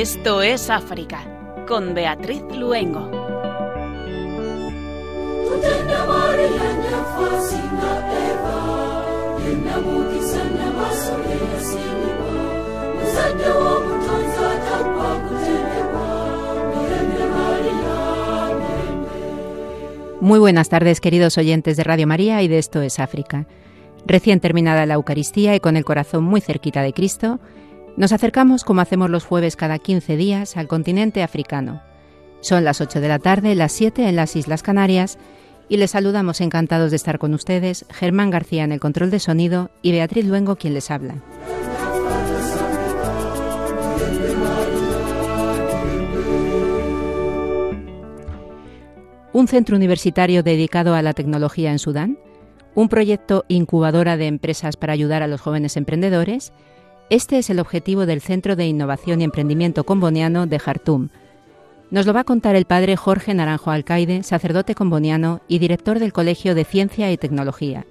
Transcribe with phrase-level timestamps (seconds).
[0.00, 1.26] Esto es África,
[1.68, 3.10] con Beatriz Luengo.
[20.22, 23.46] Muy buenas tardes, queridos oyentes de Radio María y de Esto es África.
[24.06, 27.38] Recién terminada la Eucaristía y con el corazón muy cerquita de Cristo,
[28.00, 31.82] nos acercamos, como hacemos los jueves cada 15 días, al continente africano.
[32.40, 35.18] Son las 8 de la tarde, las 7 en las Islas Canarias,
[35.68, 39.70] y les saludamos encantados de estar con ustedes, Germán García en el control de sonido
[39.82, 41.16] y Beatriz Luengo quien les habla.
[49.34, 52.18] Un centro universitario dedicado a la tecnología en Sudán,
[52.74, 56.54] un proyecto incubadora de empresas para ayudar a los jóvenes emprendedores
[57.10, 61.08] este es el objetivo del Centro de Innovación y Emprendimiento Comboniano de Jartum.
[61.90, 66.12] Nos lo va a contar el padre Jorge Naranjo Alcaide, sacerdote comboniano y director del
[66.12, 67.84] Colegio de Ciencia y Tecnología.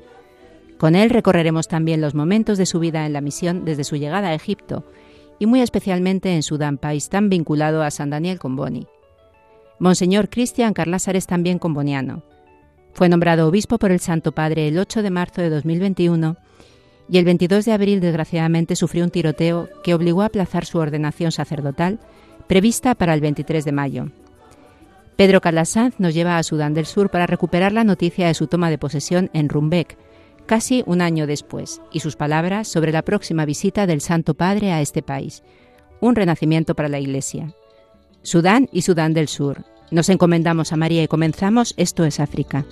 [0.78, 4.30] Con él recorreremos también los momentos de su vida en la misión desde su llegada
[4.30, 4.86] a Egipto
[5.38, 8.88] y muy especialmente en Sudán, país tan vinculado a San Daniel Comboni.
[9.80, 12.24] Monseñor Cristian Carlásar es también comboniano.
[12.94, 16.38] Fue nombrado obispo por el Santo Padre el 8 de marzo de 2021
[17.12, 21.32] y el 22 de abril desgraciadamente sufrió un tiroteo que obligó a aplazar su ordenación
[21.32, 22.00] sacerdotal
[22.48, 24.12] prevista para el 23 de mayo.
[25.16, 28.70] Pedro Calasanz nos lleva a Sudán del Sur para recuperar la noticia de su toma
[28.70, 29.98] de posesión en Rumbek,
[30.46, 34.82] casi un año después, y sus palabras sobre la próxima visita del Santo Padre a
[34.82, 35.44] este país,
[36.00, 37.54] un renacimiento para la Iglesia.
[38.22, 39.66] Sudán y Sudán del Sur.
[39.92, 42.66] Nos encomendamos a María y comenzamos Esto es África.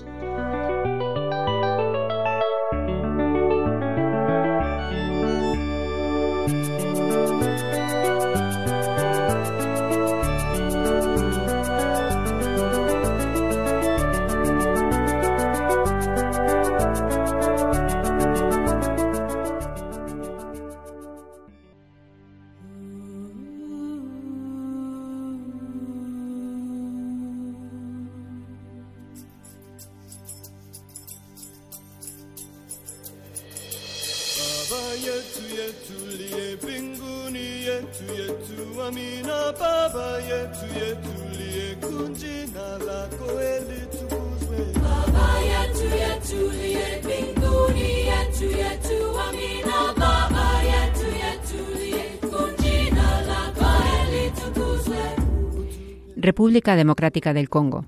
[56.57, 57.85] República Democrática del Congo.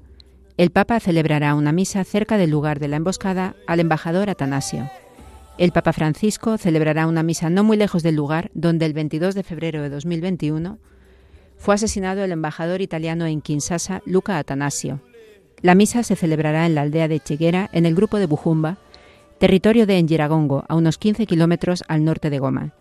[0.55, 4.91] El Papa celebrará una misa cerca del lugar de la emboscada al embajador Atanasio.
[5.57, 9.41] El Papa Francisco celebrará una misa no muy lejos del lugar donde el 22 de
[9.41, 10.77] febrero de 2021
[11.57, 15.01] fue asesinado el embajador italiano en Kinshasa, Luca Atanasio.
[15.63, 18.77] La misa se celebrará en la aldea de Cheguera, en el grupo de Bujumba,
[19.39, 22.75] territorio de Njiragongo, a unos 15 kilómetros al norte de Goma.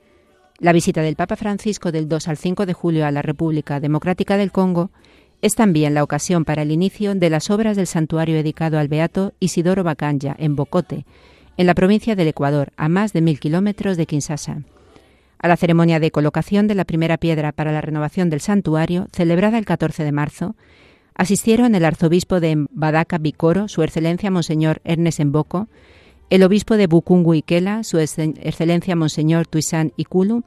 [0.58, 4.36] La visita del Papa Francisco del 2 al 5 de julio a la República Democrática
[4.36, 4.90] del Congo
[5.40, 9.34] es también la ocasión para el inicio de las obras del santuario dedicado al Beato
[9.38, 11.04] Isidoro Bacanya, en Bocote,
[11.56, 14.62] en la provincia del Ecuador, a más de mil kilómetros de Kinshasa.
[15.38, 19.58] A la ceremonia de colocación de la primera piedra para la renovación del santuario, celebrada
[19.58, 20.56] el 14 de marzo,
[21.14, 25.68] asistieron el arzobispo de Badaka Bicoro, su excelencia Monseñor Ernest Emboco,
[26.30, 30.44] el obispo de Bukungu Ikela, su excelencia Monseñor Tuisan Ikulu,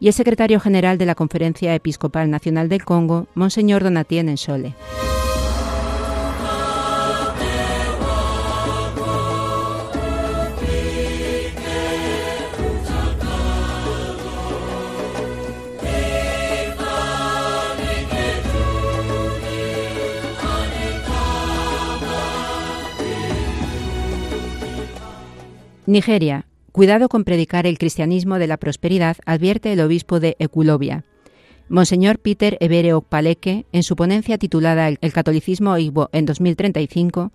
[0.00, 4.74] y el secretario general de la Conferencia Episcopal Nacional del Congo, Monseñor Donatien Ensole.
[25.88, 26.44] Nigeria,
[26.76, 31.06] Cuidado con predicar el cristianismo de la prosperidad, advierte el obispo de Eculovia.
[31.70, 37.32] Monseñor Peter Ebere Okpaleke, en su ponencia titulada El catolicismo Igbo en 2035,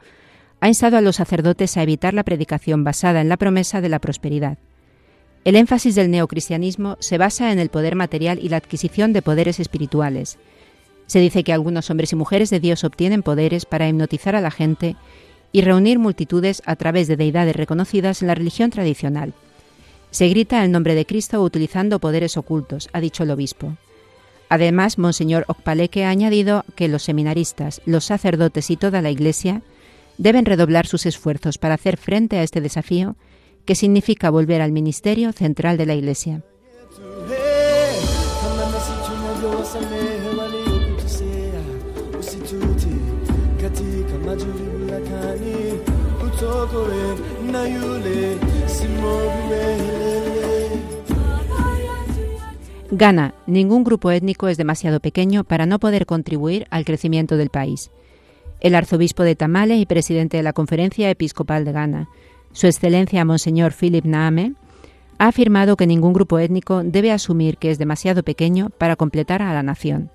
[0.59, 3.97] ha instado a los sacerdotes a evitar la predicación basada en la promesa de la
[3.97, 4.59] prosperidad.
[5.43, 9.59] El énfasis del neocristianismo se basa en el poder material y la adquisición de poderes
[9.59, 10.37] espirituales.
[11.07, 14.51] Se dice que algunos hombres y mujeres de Dios obtienen poderes para hipnotizar a la
[14.51, 14.97] gente
[15.51, 19.33] y reunir multitudes a través de deidades reconocidas en la religión tradicional.
[20.11, 23.77] Se grita el nombre de Cristo utilizando poderes ocultos, ha dicho el obispo.
[24.49, 29.61] Además, Monseñor Okpaleke ha añadido que los seminaristas, los sacerdotes y toda la Iglesia
[30.17, 33.15] deben redoblar sus esfuerzos para hacer frente a este desafío
[33.65, 36.43] que significa volver al ministerio central de la Iglesia.
[52.91, 57.89] Ghana, ningún grupo étnico es demasiado pequeño para no poder contribuir al crecimiento del país.
[58.59, 62.09] El arzobispo de Tamale y presidente de la Conferencia Episcopal de Ghana,
[62.51, 64.53] Su Excelencia Monseñor Philip Naame,
[65.19, 69.53] ha afirmado que ningún grupo étnico debe asumir que es demasiado pequeño para completar a
[69.53, 70.09] la nación.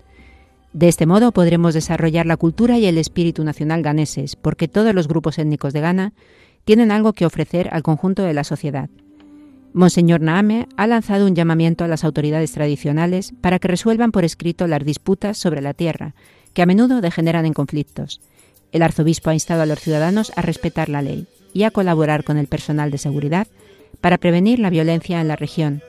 [0.77, 5.09] De este modo podremos desarrollar la cultura y el espíritu nacional ganeses, porque todos los
[5.09, 6.13] grupos étnicos de Ghana
[6.67, 8.91] tienen algo que ofrecer al conjunto de la sociedad.
[9.73, 14.67] Monseñor Naame ha lanzado un llamamiento a las autoridades tradicionales para que resuelvan por escrito
[14.67, 16.15] las disputas sobre la tierra,
[16.53, 18.21] que a menudo degeneran en conflictos.
[18.71, 22.37] El arzobispo ha instado a los ciudadanos a respetar la ley y a colaborar con
[22.37, 23.47] el personal de seguridad
[24.03, 25.81] para prevenir la violencia en la región.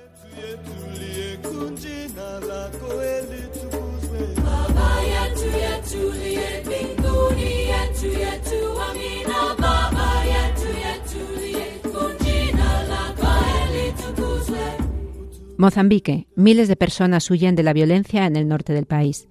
[15.58, 16.28] Mozambique.
[16.36, 19.28] Miles de personas huyen de la violencia en el norte del país.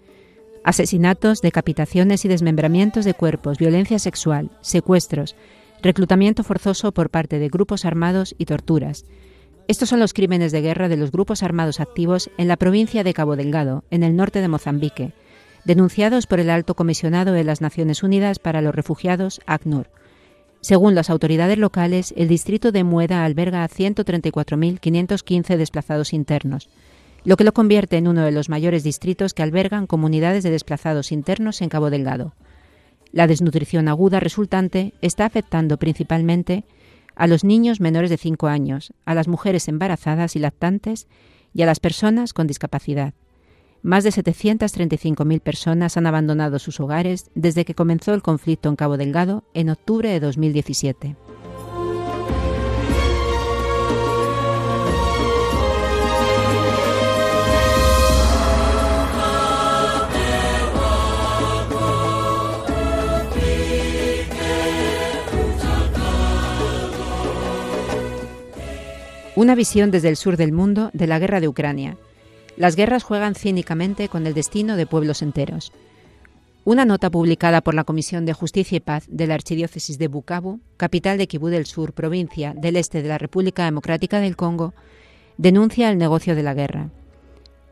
[0.65, 5.37] Asesinatos, decapitaciones y desmembramientos de cuerpos, violencia sexual, secuestros,
[5.83, 9.05] reclutamiento forzoso por parte de grupos armados y torturas.
[9.69, 13.15] Estos son los crímenes de guerra de los grupos armados activos en la provincia de
[13.15, 15.13] Cabo Delgado, en el norte de Mozambique,
[15.65, 19.91] denunciados por el Alto Comisionado de las Naciones Unidas para los Refugiados, ACNUR.
[20.67, 26.69] Según las autoridades locales, el distrito de Mueda alberga a 134.515 desplazados internos,
[27.23, 31.13] lo que lo convierte en uno de los mayores distritos que albergan comunidades de desplazados
[31.13, 32.35] internos en Cabo Delgado.
[33.13, 36.65] La desnutrición aguda resultante está afectando principalmente
[37.15, 41.07] a los niños menores de 5 años, a las mujeres embarazadas y lactantes
[41.55, 43.15] y a las personas con discapacidad.
[43.87, 48.97] Más de 735.000 personas han abandonado sus hogares desde que comenzó el conflicto en Cabo
[48.97, 51.15] Delgado en octubre de 2017.
[69.37, 71.97] Una visión desde el sur del mundo de la guerra de Ucrania.
[72.57, 75.73] Las guerras juegan cínicamente con el destino de pueblos enteros.
[76.65, 80.61] Una nota publicada por la Comisión de Justicia y Paz de la Archidiócesis de Bukavu,
[80.77, 84.75] capital de Kibú del Sur, provincia del este de la República Democrática del Congo,
[85.37, 86.91] denuncia el negocio de la guerra.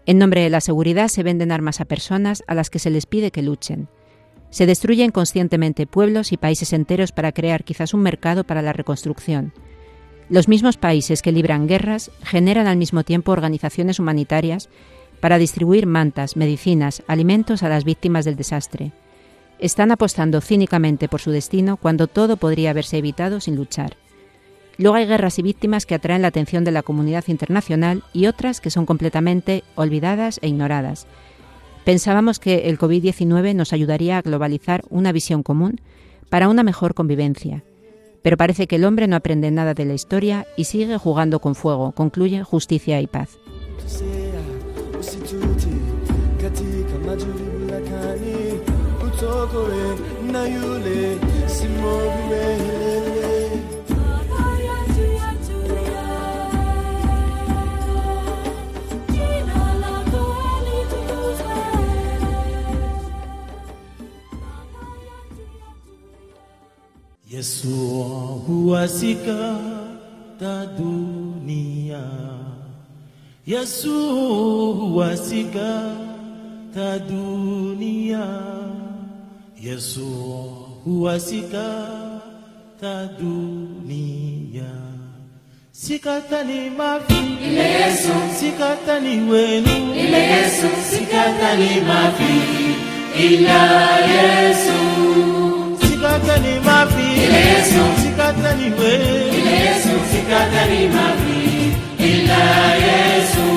[0.06, 3.06] En nombre de la seguridad se venden armas a personas a las que se les
[3.06, 3.88] pide que luchen.
[4.50, 9.52] Se destruyen conscientemente pueblos y países enteros para crear quizás un mercado para la reconstrucción.
[10.30, 14.70] Los mismos países que libran guerras generan al mismo tiempo organizaciones humanitarias
[15.20, 18.92] para distribuir mantas, medicinas, alimentos a las víctimas del desastre.
[19.58, 23.96] Están apostando cínicamente por su destino cuando todo podría haberse evitado sin luchar.
[24.76, 28.60] Luego hay guerras y víctimas que atraen la atención de la comunidad internacional y otras
[28.60, 31.06] que son completamente olvidadas e ignoradas.
[31.84, 35.80] Pensábamos que el COVID-19 nos ayudaría a globalizar una visión común
[36.28, 37.62] para una mejor convivencia.
[38.24, 41.54] Pero parece que el hombre no aprende nada de la historia y sigue jugando con
[41.54, 43.38] fuego, concluye Justicia y Paz.
[67.34, 67.68] Yesu
[68.46, 69.58] huwasika
[70.40, 72.02] ta dunia,
[73.46, 73.92] Yesu
[74.72, 75.82] huwasika
[76.74, 78.26] ta dunia,
[79.62, 80.06] Yesu
[80.84, 81.88] huwasika
[82.80, 84.70] ta dunia.
[85.72, 87.14] Sikatani mafi
[87.46, 92.34] ile Yesu, sikatani wenu ile Yesu, sikatani mafi
[93.24, 95.53] ila Yesu
[96.04, 96.60] sikatani
[97.24, 98.92] ile Yesu sikatani we.
[99.64, 101.42] Yesu sikatani mafi
[101.98, 102.44] ila
[102.86, 103.48] Yesu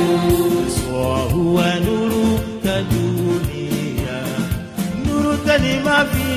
[0.75, 4.20] Swa huwa nuru ta dunia.
[5.06, 5.80] Nuru tani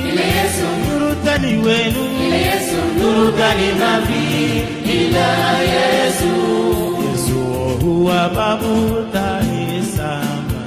[0.09, 4.63] ile Yesu nuru tani ile Yesu nuru tani mafi
[4.93, 5.29] ila
[5.73, 6.33] Yesu
[7.11, 7.39] Yesu
[7.85, 10.61] huwa babu taisama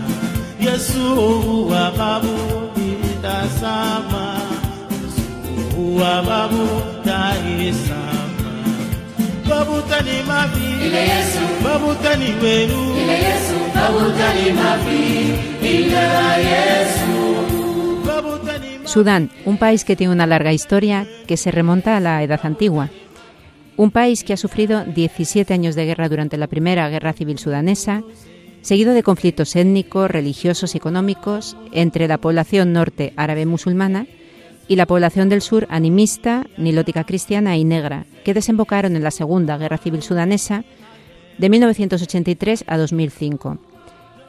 [0.60, 2.34] Yesu huwa babu
[2.76, 4.43] itasama
[10.26, 10.87] mafi.
[10.87, 11.45] Ile Yesu.
[15.62, 15.97] Ile
[16.43, 17.14] Yesu.
[18.85, 22.90] Sudán, un país que tiene una larga historia que se remonta a la Edad Antigua.
[23.76, 28.04] Un país que ha sufrido 17 años de guerra durante la Primera Guerra Civil Sudanesa,
[28.62, 34.07] seguido de conflictos étnicos, religiosos y económicos entre la población norte árabe musulmana
[34.68, 39.59] y la población del sur animista, nilótica cristiana y negra, que desembocaron en la Segunda
[39.59, 40.64] Guerra Civil Sudanesa
[41.38, 43.59] de 1983 a 2005.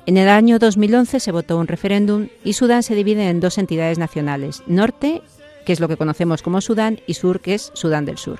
[0.07, 3.97] En el año 2011 se votó un referéndum y Sudán se divide en dos entidades
[3.97, 5.21] nacionales, norte,
[5.65, 8.39] que es lo que conocemos como Sudán, y sur, que es Sudán del Sur.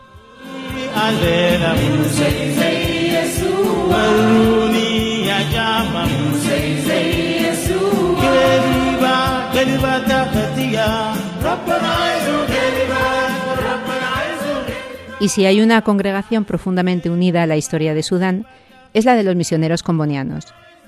[15.20, 18.46] Y si hay una congregación profundamente unida a la historia de Sudán,
[18.94, 20.46] es la de los misioneros combonianos.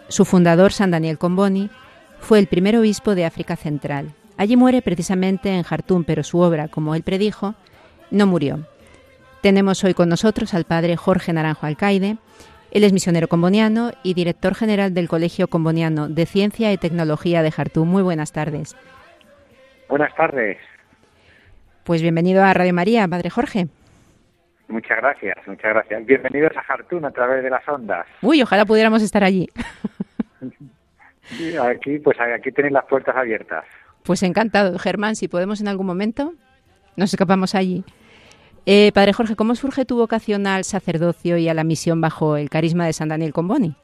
[0.09, 1.69] Su fundador, San Daniel Comboni,
[2.19, 4.13] fue el primer obispo de África Central.
[4.37, 7.55] Allí muere precisamente en Jartum, pero su obra, como él predijo,
[8.11, 8.67] no murió.
[9.41, 12.17] Tenemos hoy con nosotros al padre Jorge Naranjo Alcaide.
[12.69, 17.51] Él es misionero comboniano y director general del Colegio Comboniano de Ciencia y Tecnología de
[17.51, 17.87] Jartum.
[17.87, 18.75] Muy buenas tardes.
[19.89, 20.57] Buenas tardes.
[21.83, 23.67] Pues bienvenido a Radio María, padre Jorge.
[24.67, 26.05] Muchas gracias, muchas gracias.
[26.05, 28.05] Bienvenidos a Jartún a través de las ondas.
[28.21, 29.49] Uy, ojalá pudiéramos estar allí.
[31.61, 33.65] Aquí, pues aquí tenéis las puertas abiertas.
[34.03, 35.15] Pues encantado, Germán.
[35.15, 36.33] Si podemos en algún momento,
[36.95, 37.83] nos escapamos allí.
[38.65, 42.49] Eh, padre Jorge, ¿cómo surge tu vocación al sacerdocio y a la misión bajo el
[42.49, 43.75] carisma de San Daniel Comboni?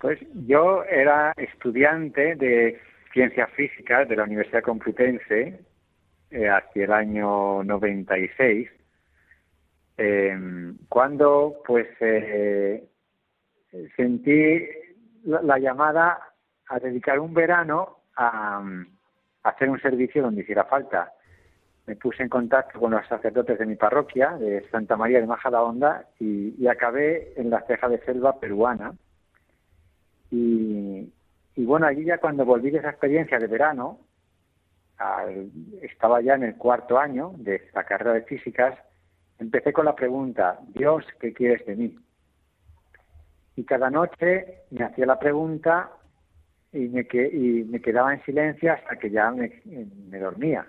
[0.00, 2.80] Pues yo era estudiante de
[3.12, 5.60] ciencias físicas de la Universidad Complutense
[6.30, 8.68] eh, hacia el año 96,
[9.96, 12.86] eh, cuando pues eh,
[13.96, 14.66] sentí
[15.24, 16.18] la, la llamada
[16.68, 18.62] a dedicar un verano a,
[19.42, 21.12] a hacer un servicio donde hiciera falta.
[21.86, 26.06] Me puse en contacto con los sacerdotes de mi parroquia, de Santa María de Majadahonda,
[26.20, 28.92] y, y acabé en la ceja de selva peruana.
[30.30, 31.10] Y,
[31.58, 33.98] y bueno, allí ya cuando volví de esa experiencia de verano,
[35.82, 38.78] estaba ya en el cuarto año de la carrera de físicas,
[39.40, 41.98] empecé con la pregunta, Dios, ¿qué quieres de mí?
[43.56, 45.90] Y cada noche me hacía la pregunta
[46.72, 49.50] y me, que- y me quedaba en silencio hasta que ya me,
[50.20, 50.64] dormía.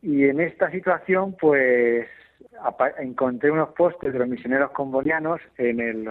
[0.00, 2.08] Y en esta situación, pues
[3.00, 6.10] encontré unos postes de los misioneros combonianos en el,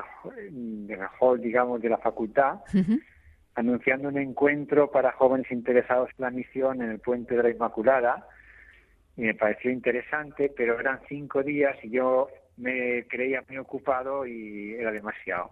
[1.20, 3.00] hall, digamos, de la facultad, Ujú.
[3.56, 8.28] Anunciando un encuentro para jóvenes interesados en la misión en el Puente de la Inmaculada.
[9.16, 14.74] Y me pareció interesante, pero eran cinco días y yo me creía muy ocupado y
[14.74, 15.52] era demasiado.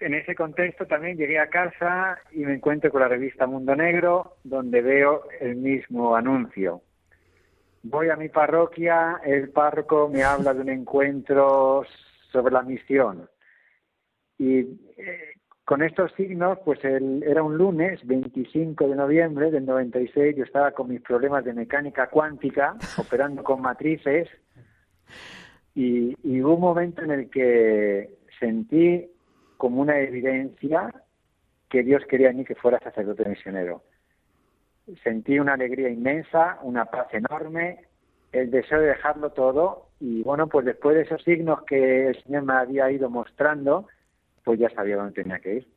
[0.00, 4.36] En ese contexto también llegué a casa y me encuentro con la revista Mundo Negro,
[4.42, 6.82] donde veo el mismo anuncio.
[7.82, 11.84] Voy a mi parroquia, el párroco me habla de un encuentro
[12.32, 13.28] sobre la misión.
[14.38, 14.60] Y
[14.96, 15.33] eh,
[15.64, 20.72] con estos signos, pues el- era un lunes, 25 de noviembre del 96, yo estaba
[20.72, 24.28] con mis problemas de mecánica cuántica, operando con matrices,
[25.74, 29.10] y, y hubo un momento en el que sentí
[29.56, 30.92] como una evidencia
[31.68, 33.82] que Dios quería en mí que fuera sacerdote misionero.
[35.02, 37.86] Sentí una alegría inmensa, una paz enorme,
[38.32, 42.42] el deseo de dejarlo todo y bueno, pues después de esos signos que el Señor
[42.42, 43.88] me había ido mostrando,
[44.44, 45.68] pues ya sabía dónde tenía que ir.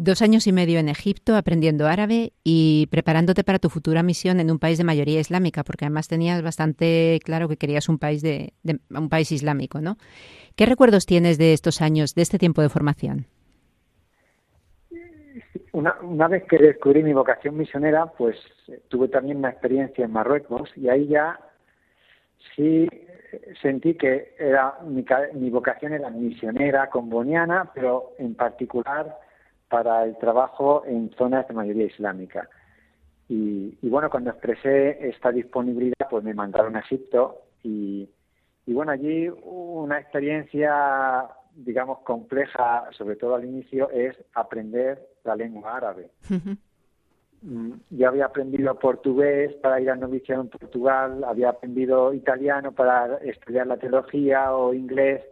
[0.00, 4.48] Dos años y medio en Egipto aprendiendo árabe y preparándote para tu futura misión en
[4.52, 8.52] un país de mayoría islámica, porque además tenías bastante claro que querías un país de,
[8.62, 9.96] de- un país islámico, ¿no?
[10.54, 13.26] ¿Qué recuerdos tienes de estos años, de este tiempo de formación?
[15.72, 18.36] Una, una vez que descubrí mi vocación misionera, pues
[18.68, 21.40] eh, tuve también una experiencia en Marruecos y ahí ya
[22.54, 22.88] sí
[23.60, 25.04] sentí que era mi,
[25.34, 29.18] mi vocación era misionera, comboniana, pero en particular
[29.68, 32.48] para el trabajo en zonas de mayoría islámica.
[33.28, 38.08] Y, y bueno, cuando expresé esta disponibilidad, pues me mandaron a Egipto y,
[38.66, 45.76] y bueno, allí una experiencia, digamos, compleja, sobre todo al inicio, es aprender la lengua
[45.76, 46.10] árabe.
[47.40, 53.68] Yo había aprendido portugués para ir al noviciado en Portugal, había aprendido italiano para estudiar
[53.68, 55.22] la teología o inglés,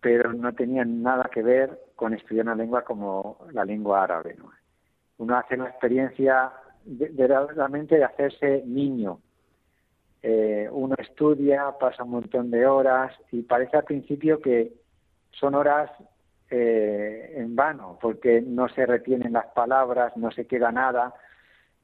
[0.00, 4.34] pero no tenía nada que ver con estudiar una lengua como la lengua árabe.
[4.38, 4.50] ¿no?
[5.18, 6.52] Uno hace una experiencia
[6.84, 9.20] de, de de hacerse niño.
[10.22, 14.72] Eh, uno estudia, pasa un montón de horas y parece al principio que
[15.32, 15.90] son horas
[16.50, 21.14] eh, en vano, porque no se retienen las palabras, no se queda nada,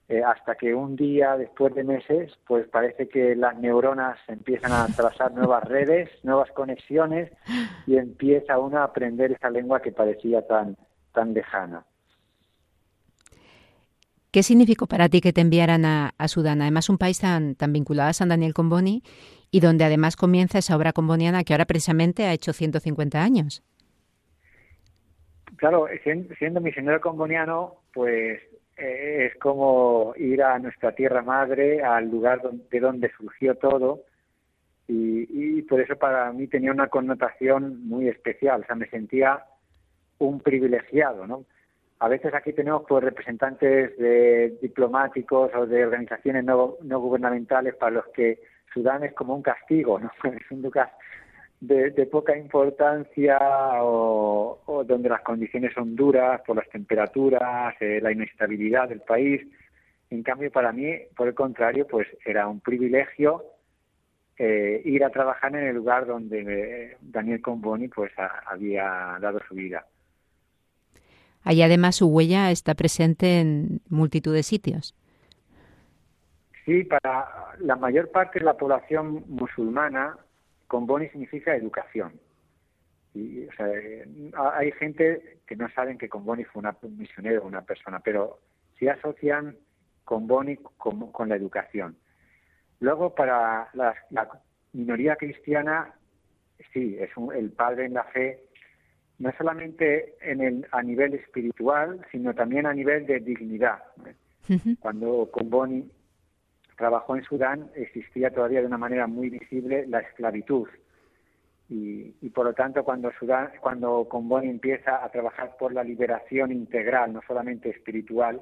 [0.09, 4.87] eh, hasta que un día, después de meses, pues parece que las neuronas empiezan a
[4.97, 7.31] trazar nuevas redes, nuevas conexiones,
[7.87, 10.77] y empieza uno a aprender esa lengua que parecía tan,
[11.13, 11.85] tan lejana.
[14.33, 16.63] ¿Qué significó para ti que te enviaran a, a Sudán?
[16.63, 19.03] Además, un país tan, tan vinculado a San Daniel Comboni
[19.51, 23.63] y donde además comienza esa obra comboniana que ahora precisamente ha hecho 150 años.
[25.57, 28.41] Claro, sien- siendo misionero comboniano, pues
[28.77, 34.01] eh, es como ir a nuestra tierra madre, al lugar de donde surgió todo,
[34.89, 39.45] y, y por eso para mí tenía una connotación muy especial, o sea, me sentía
[40.19, 41.45] un privilegiado, ¿no?
[42.01, 47.93] A veces aquí tenemos pues representantes de diplomáticos o de organizaciones no, no gubernamentales para
[47.93, 48.41] los que
[48.73, 50.11] Sudán es como un castigo, ¿no?
[50.25, 50.91] Es un lugar
[51.61, 53.39] de, de poca importancia
[53.83, 59.43] o, o donde las condiciones son duras por las temperaturas, eh, la inestabilidad del país.
[60.09, 63.45] En cambio, para mí, por el contrario, pues era un privilegio
[64.39, 66.45] eh, ir a trabajar en el lugar donde
[66.93, 69.87] eh, Daniel Comboni pues a- había dado su vida.
[71.43, 74.95] Allí además su huella está presente en multitud de sitios.
[76.65, 80.17] Sí, para la mayor parte de la población musulmana,
[80.71, 82.13] Comboni significa educación.
[83.13, 84.07] Y, o sea, eh,
[84.55, 88.39] hay gente que no saben que Comboni fue una, un misionero, una persona, pero
[88.79, 89.57] sí asocian
[90.05, 91.97] Comboni con, con la educación.
[92.79, 94.29] Luego, para la, la
[94.73, 95.93] minoría cristiana,
[96.73, 98.45] sí, es un- el padre en la fe,
[99.19, 103.83] no solamente en el, a nivel espiritual, sino también a nivel de dignidad.
[104.49, 104.77] Ujú.
[104.79, 105.91] Cuando Comboni
[106.81, 110.67] trabajó en Sudán, existía todavía de una manera muy visible la esclavitud.
[111.69, 116.51] Y, y por lo tanto, cuando, Sudán, cuando Comboni empieza a trabajar por la liberación
[116.51, 118.41] integral, no solamente espiritual,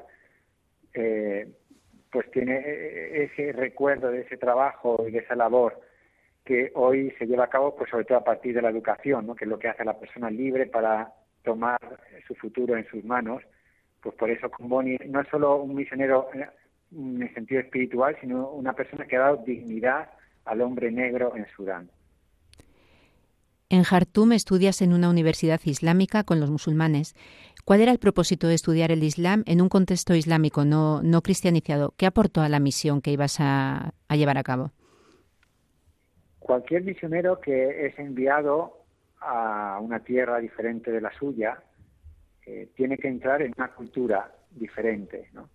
[0.95, 1.49] eh,
[2.13, 5.81] pues tiene eh, ese recuerdo de ese trabajo y de esa labor
[6.45, 9.35] que hoy se lleva a cabo, pues sobre todo a partir de la educación, ¿no?
[9.35, 11.79] que es lo que hace a la persona libre para tomar
[12.27, 13.43] su futuro en sus manos.
[14.01, 16.47] Pues por eso Comboni no es solo un misionero eh,
[16.93, 20.11] en el sentido espiritual, sino una persona que ha dado dignidad
[20.45, 21.91] al hombre negro en Sudán.
[23.71, 27.15] En Jartum estudias en una universidad islámica con los musulmanes.
[27.67, 31.93] ¿Cuál era el propósito de estudiar el Islam en un contexto islámico no, no cristianizado?
[31.99, 34.71] ¿Qué aportó a la misión que ibas a, a llevar a cabo?
[36.39, 38.79] Cualquier misionero que es enviado
[39.21, 41.63] a una tierra diferente de la suya
[42.47, 45.51] eh, tiene que entrar en una cultura diferente, ¿no?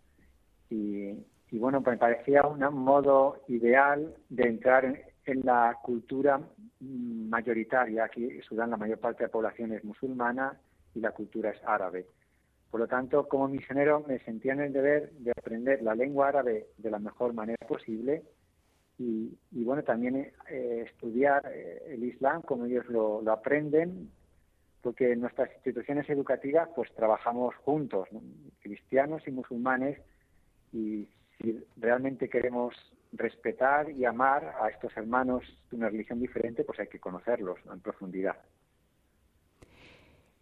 [0.74, 6.42] Y, y bueno, me parecía un modo ideal de entrar en, en la cultura
[6.80, 8.06] mayoritaria.
[8.06, 10.60] Aquí en Sudán la mayor parte de la población es musulmana
[10.96, 12.08] y la cultura es árabe.
[12.72, 16.70] Por lo tanto, como misionero me sentía en el deber de aprender la lengua árabe
[16.78, 18.24] de la mejor manera posible
[18.98, 20.16] y, y bueno, también
[20.50, 24.10] eh, estudiar eh, el Islam como ellos lo, lo aprenden,
[24.82, 28.22] porque en nuestras instituciones educativas pues trabajamos juntos, ¿no?
[28.60, 30.00] cristianos y musulmanes,
[30.74, 31.08] y
[31.40, 32.76] si realmente queremos
[33.14, 37.74] respetar y amar a estos hermanos de una religión diferente, pues hay que conocerlos ¿no?
[37.74, 38.36] en profundidad.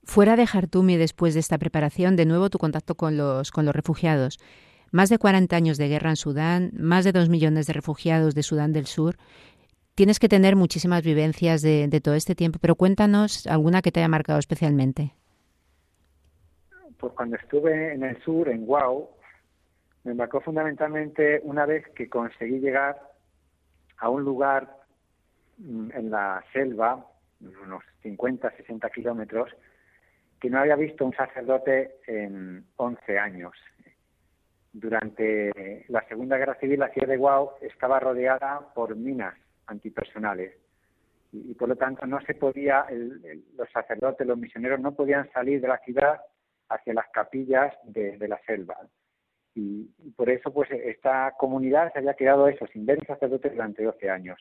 [0.04, 3.66] Fuera de Jartum y después de esta preparación, de nuevo tu contacto con los, con
[3.66, 4.40] los refugiados.
[4.92, 8.44] Más de 40 años de guerra en Sudán, más de dos millones de refugiados de
[8.44, 9.18] Sudán del Sur.
[9.96, 14.00] Tienes que tener muchísimas vivencias de, de todo este tiempo, pero cuéntanos alguna que te
[14.00, 15.14] haya marcado especialmente.
[16.98, 19.10] Pues cuando estuve en el sur, en Guau,
[20.04, 23.00] me marcó fundamentalmente una vez que conseguí llegar
[23.98, 24.78] a un lugar
[25.58, 27.06] mm, en la selva,
[27.40, 29.50] unos 50, 60 kilómetros,
[30.40, 33.54] que no había visto un sacerdote en 11 años.
[34.74, 39.36] Durante la Segunda Guerra Civil, la ciudad de Guau estaba rodeada por minas
[39.68, 40.54] antipersonales
[41.34, 45.62] y, por lo tanto no se podía, el- los sacerdotes, los misioneros no podían salir
[45.62, 46.22] de la ciudad
[46.70, 48.78] hacia las capillas de la selva.
[49.54, 49.86] Y,
[50.16, 54.10] por eso pues esta comunidad se había quedado eso, sin ver un sacerdote durante 12
[54.10, 54.40] años.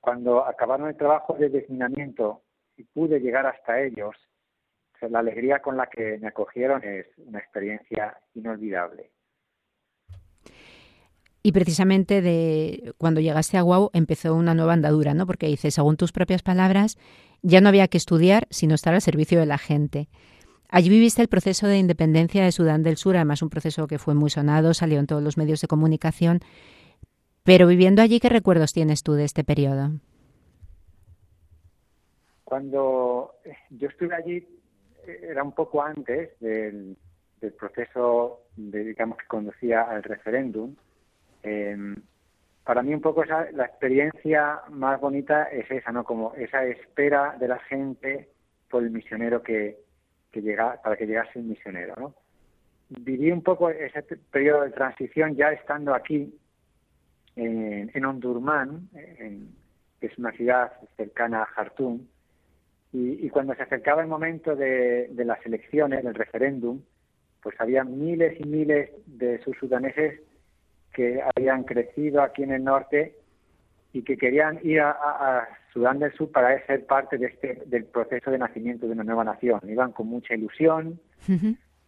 [0.00, 2.42] Cuando acabaron el trabajo de desminamiento
[2.76, 4.14] y pude llegar hasta ellos,
[5.10, 9.10] la alegría con la que me acogieron es una experiencia inolvidable.
[11.42, 15.26] Y precisamente de cuando llegaste a Guau empezó una nueva andadura, ¿no?
[15.26, 16.98] Porque dices, según tus propias palabras,
[17.42, 20.08] ya no había que estudiar, sino estar al servicio de la gente.
[20.68, 24.14] Allí viviste el proceso de independencia de Sudán del Sur, además un proceso que fue
[24.14, 26.40] muy sonado, salió en todos los medios de comunicación.
[27.44, 29.90] Pero viviendo allí, ¿qué recuerdos tienes tú de este periodo?
[32.44, 34.46] Cuando eh, yo estuve allí,
[35.06, 36.96] era un poco antes del,
[37.58, 40.74] proceso, de, digamos, que conducía al referéndum.
[41.44, 41.94] Eh,
[42.64, 46.02] para mí un poco la experiencia más bonita es esa, ¿no?
[46.02, 48.28] Como esa espera de la gente
[48.68, 49.85] por el misionero que,
[50.42, 52.14] que para que llegase el misionero.
[52.88, 56.32] Viví un poco ese periodo de transición ya estando aquí,
[57.34, 58.88] en, en Ondurman,
[60.00, 62.00] que es una ciudad cercana a Jartum,
[62.92, 66.80] y, cuando se acercaba el momento de, las elecciones, del referéndum,
[67.42, 70.20] pues había miles y miles de sudaneses
[70.94, 73.14] que habían crecido aquí en el norte
[73.96, 77.62] y que querían ir a, a- a Sudán del Sur para ser parte de este
[77.66, 79.60] del proceso de nacimiento de una nueva nación.
[79.68, 81.00] Iban con mucha ilusión,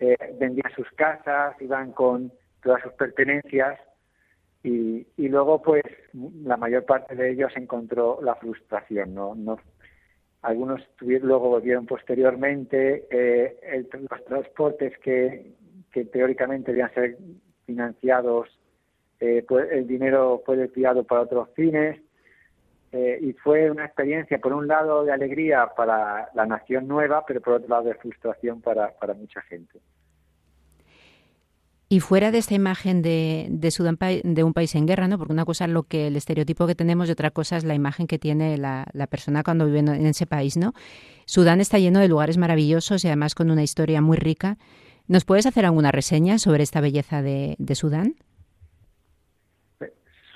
[0.01, 3.79] eh, vendían sus casas, iban con todas sus pertenencias
[4.63, 5.83] y, y luego pues
[6.45, 9.59] la mayor parte de ellos encontró la frustración, no, no
[10.43, 15.53] algunos tuvieron, luego volvieron posteriormente eh, el- los transportes que,
[15.93, 17.19] que teóricamente debían ser
[17.67, 18.49] financiados
[19.21, 22.01] eh, pues el dinero fue desviado para otros fines
[22.93, 27.41] eh, y fue una experiencia por un lado de alegría para la nación nueva pero
[27.41, 29.81] por otro lado de frustración para, para mucha gente
[31.91, 35.19] Y fuera de esta imagen de, de Sudán de un país en guerra, ¿no?
[35.19, 37.75] Porque una cosa es lo que el estereotipo que tenemos y otra cosa es la
[37.75, 40.75] imagen que tiene la, la persona cuando vive en ese país, ¿no?
[41.25, 44.59] Sudán está lleno de lugares maravillosos y además con una historia muy rica.
[45.09, 48.15] ¿Nos puedes hacer alguna reseña sobre esta belleza de, de Sudán?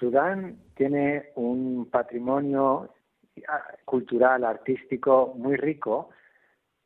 [0.03, 2.93] Sudán tiene un patrimonio
[3.47, 6.11] ah, cultural, artístico muy rico,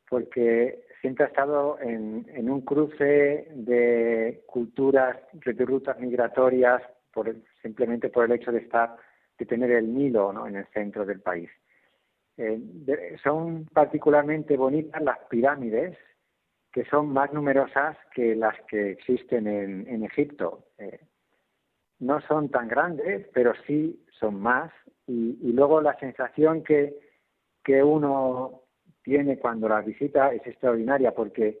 [0.07, 8.25] porque siempre ha estado en, un cruce de culturas, de rutas migratorias, por simplemente por
[8.25, 8.95] el hecho de estar,
[9.39, 10.45] de tener el Nilo ¿no?
[10.45, 11.49] en el centro del país.
[12.37, 15.97] Eh, son particularmente bonitas las pirámides,
[16.71, 20.67] que son más numerosas que las que existen en, en Egipto.
[20.77, 20.99] Eh,
[21.99, 24.71] no son tan grandes, pero sí son más.
[25.07, 26.97] Y, y luego la sensación que,
[27.63, 28.63] que uno
[29.03, 31.59] tiene cuando las visita es extraordinaria porque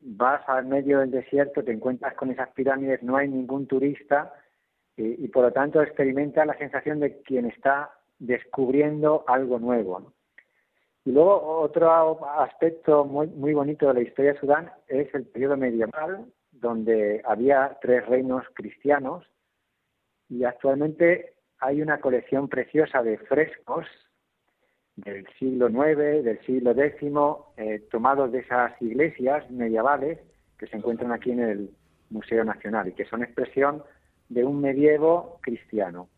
[0.00, 4.32] vas al medio del desierto, te encuentras con esas pirámides, no hay ningún turista
[4.96, 10.12] y, por lo tanto experimenta la sensación de quien está descubriendo algo nuevo.
[11.04, 15.56] Y luego otro aspecto muy, muy bonito de la historia de Sudán es el periodo
[15.56, 19.24] medieval, donde había tres reinos cristianos
[20.28, 23.86] y actualmente hay una colección preciosa de frescos
[24.96, 27.12] del siglo IX, del siglo X,
[27.56, 30.18] eh, tomados de esas iglesias medievales
[30.58, 31.70] que se encuentran aquí en el
[32.10, 33.82] Museo Nacional y que son expresión
[34.28, 36.08] de un medievo cristiano.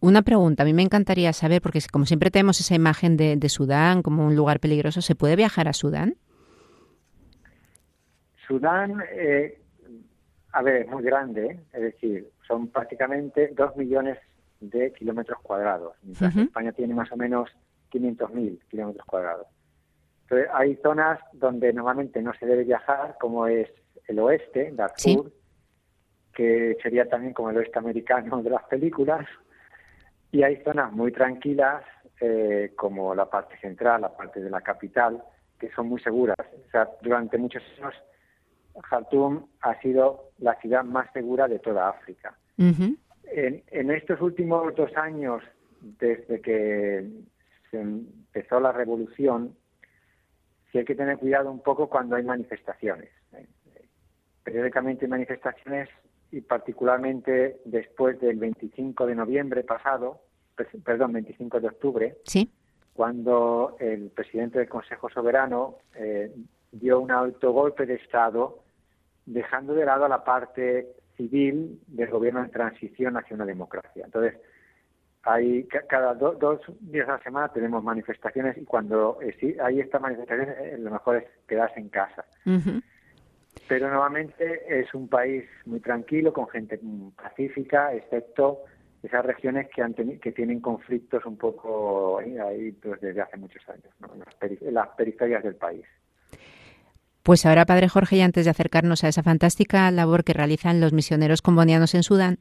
[0.00, 3.48] Una pregunta, a mí me encantaría saber, porque como siempre tenemos esa imagen de, de
[3.48, 6.16] Sudán como un lugar peligroso, ¿se puede viajar a Sudán?
[8.46, 9.60] Sudán, eh,
[10.52, 11.60] a ver, es muy grande, ¿eh?
[11.72, 14.18] es decir, son prácticamente dos millones
[14.60, 16.44] de kilómetros cuadrados, mientras Ujú.
[16.46, 17.50] España tiene más o menos
[17.90, 19.46] 500.000 kilómetros cuadrados.
[20.22, 23.68] Entonces, hay zonas donde normalmente no se debe viajar, como es
[24.08, 25.22] el oeste, Darfur, Sí.
[26.34, 29.26] que sería también como el oeste americano de las películas,
[30.30, 31.84] y hay zonas muy tranquilas,
[32.20, 35.22] eh, como la parte central, la parte de la capital,
[35.58, 36.36] que son muy seguras.
[36.66, 37.94] O sea, durante muchos años,
[38.82, 42.36] Khartoum ha sido la ciudad más segura de toda África.
[42.58, 45.42] En, en estos últimos dos años,
[45.80, 47.08] desde que
[47.70, 49.54] se empezó la revolución,
[50.72, 53.10] sí hay que tener cuidado un poco cuando hay manifestaciones.
[53.32, 53.46] ¿eh?
[54.42, 55.88] Periódicamente hay manifestaciones
[56.30, 60.20] y particularmente después del 25 de noviembre pasado,
[60.84, 62.50] perdón, 25 de octubre, Sí.
[62.94, 66.34] cuando el presidente del Consejo Soberano eh,
[66.72, 68.58] dio un autogolpe de Estado,
[69.32, 74.04] dejando de lado a la parte civil del gobierno de transición hacia una democracia.
[74.04, 74.34] Entonces,
[75.22, 79.80] hay ca- cada do- dos días a la semana tenemos manifestaciones y cuando eh, hay
[79.80, 82.24] estas manifestaciones, eh, lo mejor es quedarse en casa.
[83.68, 86.80] Pero nuevamente es un país muy tranquilo, con gente
[87.16, 88.60] pacífica, excepto
[89.02, 93.68] esas regiones que, han que tienen conflictos un poco ahí, ahí, pues, desde hace muchos
[93.68, 94.08] años, ¿no?
[94.14, 95.84] en, las en las periferias del país.
[97.28, 100.94] Pues ahora, Padre Jorge, y antes de acercarnos a esa fantástica labor que realizan los
[100.94, 102.38] misioneros combonianos en Sudán,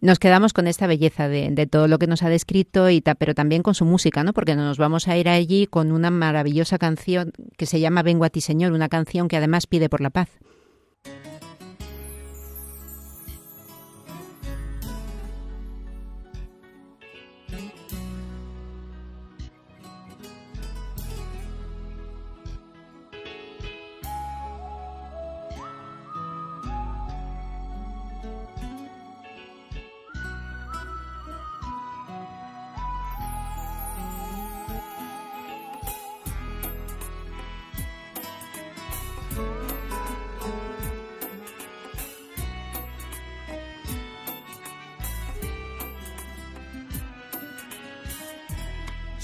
[0.00, 3.34] nos quedamos con esta belleza de, de todo lo que nos ha descrito, y pero
[3.34, 4.32] también con su música, ¿no?
[4.32, 8.30] Porque nos vamos a ir allí con una maravillosa canción que se llama Vengo a
[8.30, 10.28] ti, Señor, una canción que además pide por la paz.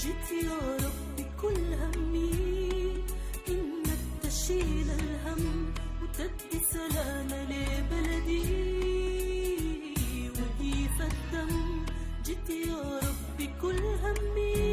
[0.03, 2.31] جيت يا ربي كل همي.
[3.47, 8.43] إنك تشيل الهم وتدي سلامة لبلدي.
[12.25, 14.72] جيت يا ربي كل همي.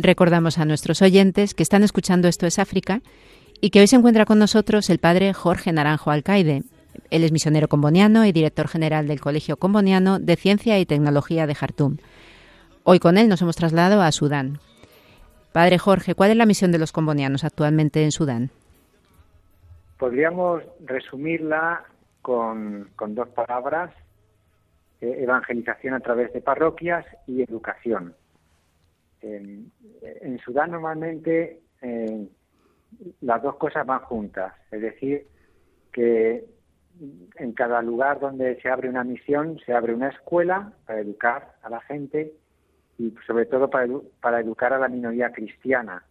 [0.00, 3.00] Recordamos a nuestros oyentes que están escuchando Esto es África
[3.60, 6.62] y que hoy se encuentra con nosotros el padre Jorge Naranjo Alcaide.
[7.10, 11.56] Él es misionero comboniano y director general del Colegio Comboniano de Ciencia y Tecnología de
[11.56, 11.96] Jartum.
[12.84, 14.60] Hoy con él nos hemos trasladado a Sudán.
[15.52, 18.50] Padre Jorge, ¿cuál es la misión de los combonianos actualmente en Sudán?
[19.98, 21.82] Podríamos resumirla
[22.22, 23.90] con, con dos palabras,
[25.00, 28.16] eh, evangelización a través de parroquias y educación.
[29.20, 29.70] En,
[30.44, 32.28] Sudán normalmente eh,
[33.20, 35.26] las dos cosas van juntas, es decir,
[35.92, 36.44] que
[37.36, 41.70] en cada lugar donde se abre una misión se abre una escuela para educar a
[41.70, 42.32] la gente
[42.98, 43.86] y sobre todo para,
[44.20, 46.04] para educar a la minoría cristiana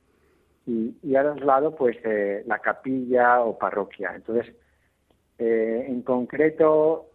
[0.66, 4.14] y, y a los lados pues eh, la capilla o parroquia.
[4.16, 4.56] Entonces,
[5.40, 7.07] en concreto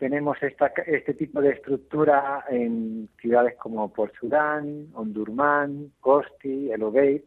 [0.00, 7.20] tenemos esta, este tipo de estructura en ciudades como Port Sudán, Ondurman, Kosti, El Obeid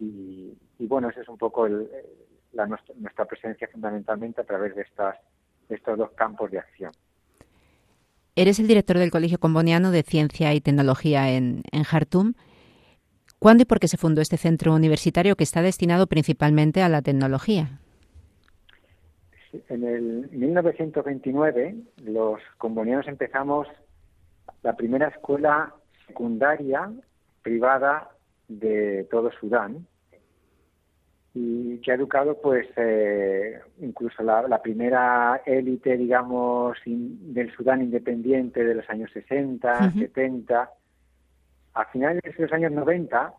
[0.00, 1.88] y, bueno, ese es un poco el-
[2.52, 5.16] la, nuestra, presencia fundamentalmente a través de, estas,
[5.68, 6.92] estos dos campos de acción.
[8.34, 12.32] Eres el director del Colegio Comboniano de Ciencia y Tecnología en, en Jartum.
[13.38, 17.02] ¿Cuándo y por qué se fundó este centro universitario que está destinado principalmente a la
[17.02, 17.80] tecnología?
[19.68, 23.68] En el 1929 los combonianos empezamos
[24.62, 25.74] la primera escuela
[26.06, 26.90] secundaria
[27.42, 28.10] privada
[28.48, 29.86] de todo Sudán
[31.34, 37.82] y que ha educado pues eh, incluso la, la primera élite digamos in- del Sudán
[37.82, 39.98] independiente de los años 60, Ujú.
[39.98, 40.70] 70.
[41.74, 43.34] A finales de los años 90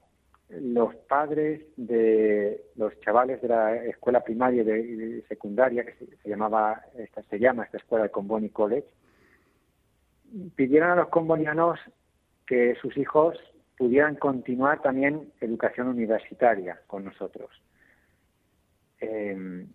[0.50, 6.82] los padres de los chavales de la escuela primaria y de, secundaria que se, llamaba
[6.98, 8.88] esta se llama esta escuela de Comboni College
[10.56, 11.80] pidieron a los combonianos
[12.46, 13.38] que sus hijos
[13.78, 17.50] pudieran continuar también educación universitaria con nosotros.
[19.02, 19.66] Eh,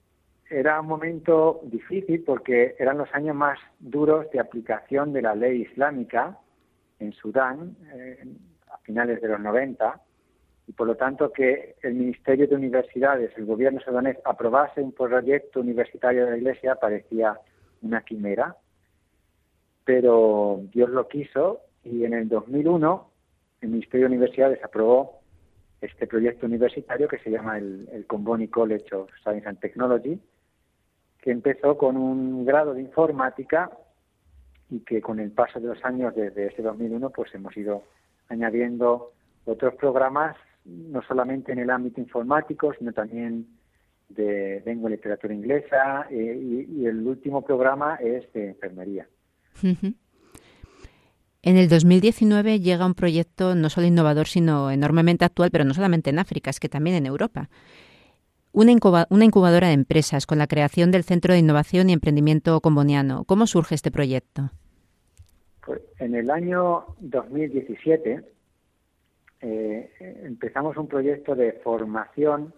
[0.49, 5.63] era un momento difícil porque eran los años más duros de aplicación de la ley
[5.63, 6.39] islámica
[6.99, 8.25] en Sudán eh,
[8.69, 10.01] a finales de los 90
[10.67, 15.61] y por lo tanto que el Ministerio de Universidades, el gobierno sudanés, aprobase un proyecto
[15.61, 17.39] universitario de la Iglesia parecía
[17.83, 18.57] una quimera,
[19.85, 23.11] pero Dios lo quiso y en el 2001
[23.63, 25.21] el Ministerio de Universidades aprobó
[25.81, 30.21] este proyecto universitario que se llama el, el Comboni College of Science and Technology,
[31.21, 33.71] que empezó con un grado de informática
[34.71, 37.83] y que con el paso de los años desde ese 2001 pues hemos ido
[38.29, 39.13] añadiendo
[39.45, 43.47] otros programas no solamente en el ámbito informático sino también
[44.09, 49.07] de lengua y literatura inglesa eh, y, y el último programa es de enfermería.
[51.43, 56.11] En el 2019 llega un proyecto no solo innovador, sino enormemente actual, pero no solamente
[56.11, 57.49] en África, es que también en Europa.
[58.53, 62.61] Una, incuba- una incubadora de empresas con la creación del Centro de Innovación y Emprendimiento
[62.61, 63.25] Comboniano.
[63.25, 64.51] ¿Cómo surge este proyecto?
[65.65, 68.23] Pues en el año 2017
[70.01, 72.53] empezamos un proyecto de formación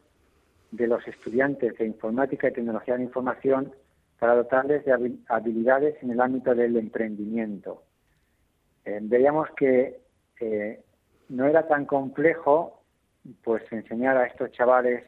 [0.70, 3.72] de los estudiantes de informática y tecnología de información
[4.18, 7.82] para dotarles de habilidades en el ámbito del emprendimiento.
[8.84, 10.00] Eh, veíamos que
[10.40, 10.80] eh,
[11.28, 12.82] no era tan complejo
[13.44, 15.04] pues enseñar a estos chavales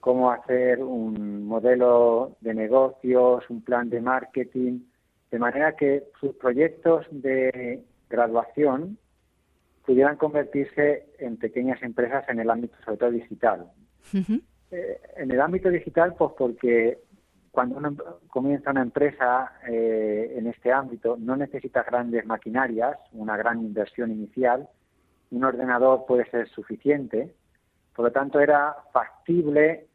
[0.00, 4.80] cómo hacer un modelo de negocios, un plan de marketing,
[5.30, 8.98] de manera que sus proyectos de graduación
[9.88, 13.72] pudieran convertirse en pequeñas empresas en el ámbito sobre todo digital.
[14.70, 16.98] Eh, en el ámbito digital, pues porque
[17.50, 17.96] cuando uno
[18.28, 24.68] comienza una empresa eh, en este ámbito no necesita grandes maquinarias, una gran inversión inicial,
[25.30, 27.34] un ordenador puede ser suficiente,
[27.96, 29.86] por lo tanto era factible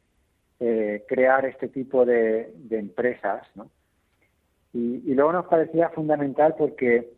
[0.59, 3.69] eh, crear este tipo de, empresas, ¿no?
[4.73, 7.13] Y, luego nos parecía fundamental porque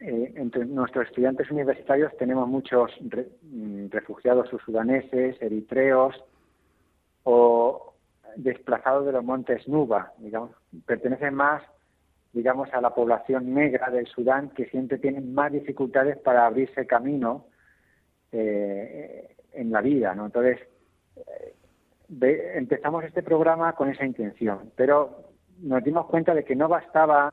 [0.00, 6.14] eh, entre nuestros estudiantes universitarios tenemos muchos mm, refugiados sudaneses, eritreos
[7.24, 7.94] o
[8.36, 10.50] desplazados de los montes Nuba, digamos,
[10.86, 11.62] pertenecen más
[12.32, 17.46] digamos, a la población negra del Sudán que siempre tienen más dificultades para abrirse camino
[18.32, 20.26] eh, en la vida, ¿no?
[20.26, 20.60] Entonces,
[21.16, 21.54] eh,
[22.54, 25.24] empezamos este programa con esa intención, pero
[25.60, 27.32] nos dimos cuenta de que no bastaba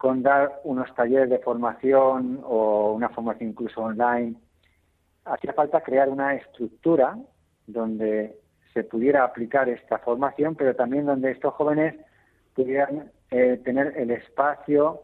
[0.00, 4.34] con dar unos talleres de formación o una formación incluso online.
[5.26, 7.18] Hacía falta crear una estructura
[7.66, 8.34] donde
[8.72, 11.96] se pudiera aplicar esta formación, pero también donde estos jóvenes
[12.54, 15.02] pudieran eh, tener el espacio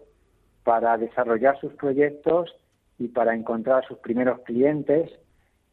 [0.64, 2.56] para desarrollar sus proyectos
[2.98, 5.10] y para encontrar sus primeros clientes.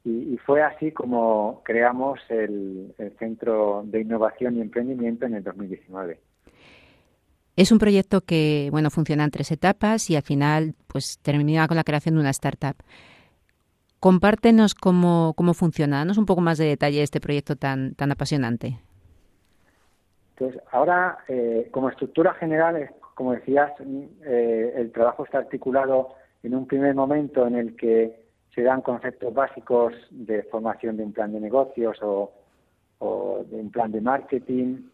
[0.03, 6.19] Y, fue así como creamos el, Centro de Innovación y Emprendimiento en el 2019.
[7.55, 11.77] Es un proyecto que, bueno, funciona en tres etapas y al final, pues, termina con
[11.77, 12.75] la creación de una startup.
[13.99, 18.11] Compártenos cómo, cómo funciona, danos un poco más de detalle de este proyecto tan, tan
[18.11, 18.79] apasionante.
[20.35, 23.71] Pues ahora, eh, como estructura general, como decías,
[24.25, 29.33] eh, el trabajo está articulado en un primer momento en el que se dan conceptos
[29.33, 32.31] básicos de formación de un plan de negocios o,
[33.49, 34.89] de un plan de marketing.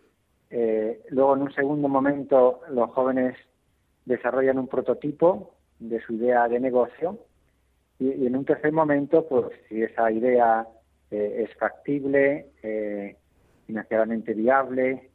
[0.50, 3.36] Eh, luego, en un segundo momento, los jóvenes
[4.06, 7.20] desarrollan un prototipo de su idea de negocio
[8.00, 10.68] y, en un tercer momento, pues si esa idea
[11.12, 12.52] es factible,
[13.66, 15.10] financieramente viable,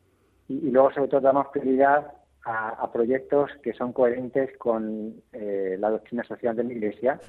[0.49, 2.13] y, luego sobre todo damos prioridad
[2.45, 7.21] a, proyectos que son coherentes con eh, la doctrina social de la Iglesia,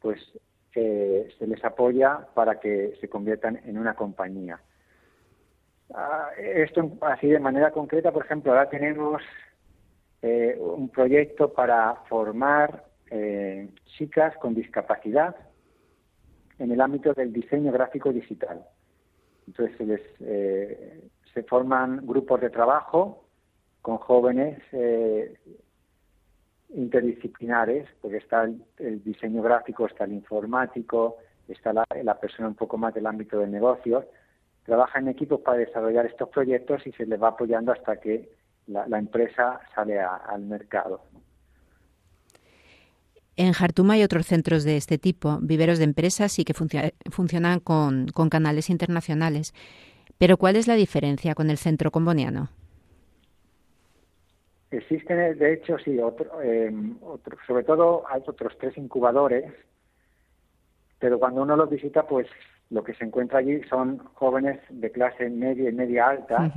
[0.00, 0.20] pues
[0.74, 4.60] eh, se les apoya para que se conviertan en una compañía.
[5.92, 9.22] Ah, esto así de manera concreta, por ejemplo, ahora tenemos
[10.22, 12.84] eh, un proyecto para formar
[13.96, 15.36] chicas con discapacidad
[16.58, 18.64] en el ámbito del diseño gráfico digital.
[19.46, 20.02] Entonces se les
[21.34, 23.24] se forman grupos de trabajo
[23.82, 25.36] con jóvenes eh,
[26.70, 28.44] interdisciplinares, porque está
[28.78, 31.18] el, diseño gráfico, está el informático,
[31.48, 34.04] está la, persona un poco más del ámbito de negocios.
[34.64, 38.30] Trabajan en equipos para desarrollar estos proyectos y se les va apoyando hasta que
[38.66, 41.02] la, empresa sale al mercado.
[43.36, 48.06] En Jartum hay otros centros de este tipo, viveros de empresas y que funcionan con,
[48.08, 49.52] con canales internacionales.
[50.18, 52.48] Pero ¿cuál es la diferencia con el centro comboniano?
[54.70, 55.98] Existen, de hecho, sí,
[56.42, 59.52] em, otro, sobre todo hay otros tres incubadores,
[60.98, 62.26] pero cuando uno los visita, pues
[62.70, 66.52] lo que se encuentra allí son jóvenes de clase media y media alta,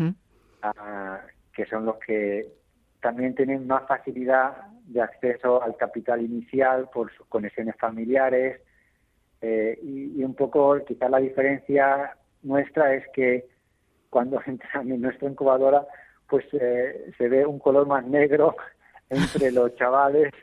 [0.63, 1.21] ah,
[1.53, 2.47] que son los que
[3.01, 8.61] también tienen más facilidad de acceso al capital inicial por sus conexiones familiares
[9.41, 13.47] eh, y, y, un poco quizás la diferencia nuestra es que
[14.09, 15.85] cuando entran en nuestra incubadora,
[16.29, 18.55] pues eh, se ve un color más negro
[19.09, 20.33] entre los chavales,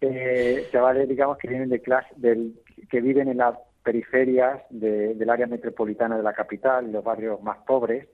[0.00, 2.54] eh, chavales digamos que vienen de clase, del,
[2.90, 3.56] que viven en las
[3.88, 8.06] periferias del área metropolitana de la capital, los barrios más pobres,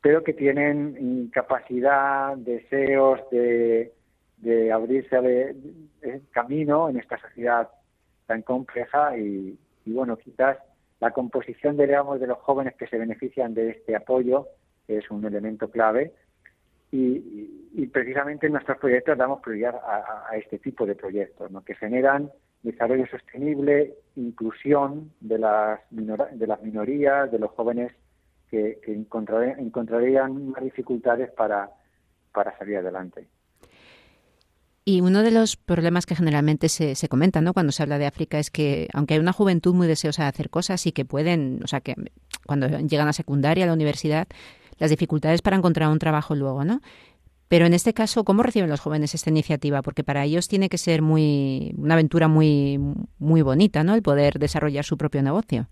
[0.00, 3.92] pero que tienen capacidad, deseos de,
[4.72, 5.56] abrirse de,
[6.30, 7.68] camino en esta sociedad
[8.26, 10.56] tan compleja y, y bueno, quizás
[11.00, 14.46] la composición, digamos, de los jóvenes que se benefician de este apoyo
[14.86, 16.12] es un elemento clave
[16.92, 21.64] y, precisamente en nuestros proyectos damos prioridad a, este tipo de proyectos, ¿no?
[21.64, 22.30] que generan
[22.66, 27.92] desarrollo sostenible, inclusión de las, de las minorías, de los jóvenes
[28.50, 31.70] que, encontrarían más dificultades para,
[32.32, 33.26] para salir adelante.
[34.84, 37.52] Y uno de los problemas que generalmente se, se comenta ¿no?
[37.52, 40.48] cuando se habla de África es que, aunque hay una juventud muy deseosa de hacer
[40.48, 41.96] cosas y que pueden, o sea, que
[42.46, 44.28] cuando llegan a secundaria, a la universidad,
[44.78, 46.80] las dificultades para encontrar un trabajo luego, ¿no?
[47.48, 49.82] Pero en este caso, ¿cómo reciben los jóvenes esta iniciativa?
[49.82, 52.78] Porque para ellos tiene que ser muy una aventura muy
[53.18, 53.94] muy bonita, ¿no?
[53.94, 55.68] El poder desarrollar su propio negocio.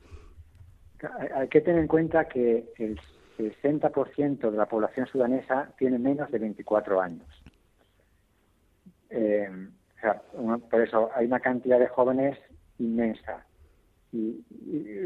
[1.35, 2.99] Hay que tener en cuenta que el
[3.39, 7.27] 60% de la población sudanesa tiene menos de 24 años.
[9.11, 9.49] Eh,
[9.97, 10.22] o sea,
[10.70, 12.39] por eso hay una cantidad de jóvenes
[12.79, 13.45] inmensa.
[14.12, 14.45] Y,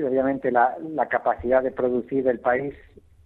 [0.03, 0.77] obviamente la,
[1.11, 2.75] capacidad de producir del país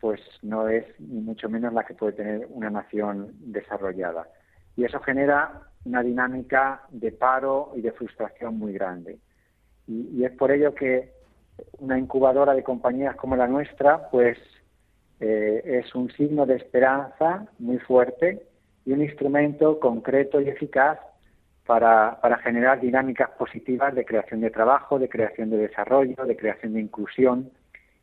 [0.02, 4.26] pues no es ni mucho menos la que puede tener una nación desarrollada.
[4.74, 9.20] Y eso genera una dinámica de paro y de frustración muy grande.
[9.86, 11.12] Y, es por ello que
[11.78, 14.38] una incubadora de compañías como la nuestra, pues
[15.20, 18.42] eh, es un signo de esperanza muy fuerte
[18.84, 20.98] y un instrumento concreto y eficaz
[21.64, 26.72] para, para generar dinámicas positivas de creación de trabajo, de creación de desarrollo, de creación
[26.72, 27.52] de inclusión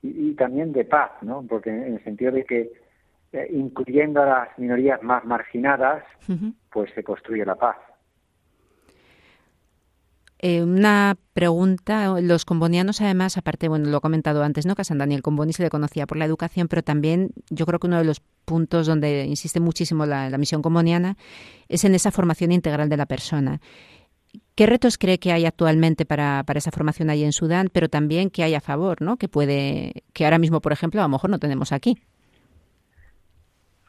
[0.02, 1.46] y, también de paz, ¿no?
[1.48, 2.72] Porque en el sentido de que
[3.34, 6.04] eh, incluyendo a las minorías más marginadas,
[6.72, 7.78] pues se construye la paz.
[10.42, 14.74] Eh, una pregunta, los combonianos además, aparte, bueno, lo he comentado antes, ¿no?
[14.74, 17.78] Que a San Daniel Comboni se le conocía por la educación, pero también yo creo
[17.80, 21.18] que uno de los puntos donde insiste muchísimo la, misión comboniana
[21.68, 23.60] es en esa formación integral de la persona.
[24.56, 28.30] ¿Qué retos cree que hay actualmente para, para esa formación ahí en Sudán, pero también
[28.30, 29.18] que hay a favor, ¿no?
[29.18, 31.98] Que puede, que ahora mismo, por ejemplo, a lo mejor no tenemos aquí.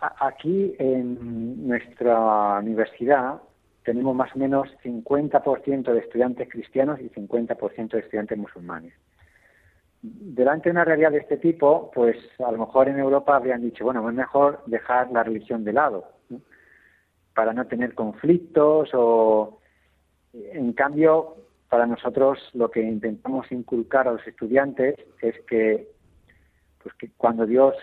[0.00, 3.42] Aquí en nuestra universidad
[3.84, 8.94] tenemos más o menos 50% de estudiantes cristianos y 50% de estudiantes musulmanes.
[10.02, 13.84] Delante de una realidad de este tipo, pues a lo mejor en Europa habrían dicho,
[13.84, 16.04] bueno, es mejor dejar la religión de lado,
[17.34, 19.59] para no tener conflictos o...
[20.32, 21.36] En cambio,
[21.68, 25.88] para nosotros lo que intentamos inculcar a los estudiantes es que,
[26.82, 27.74] pues que cuando Dios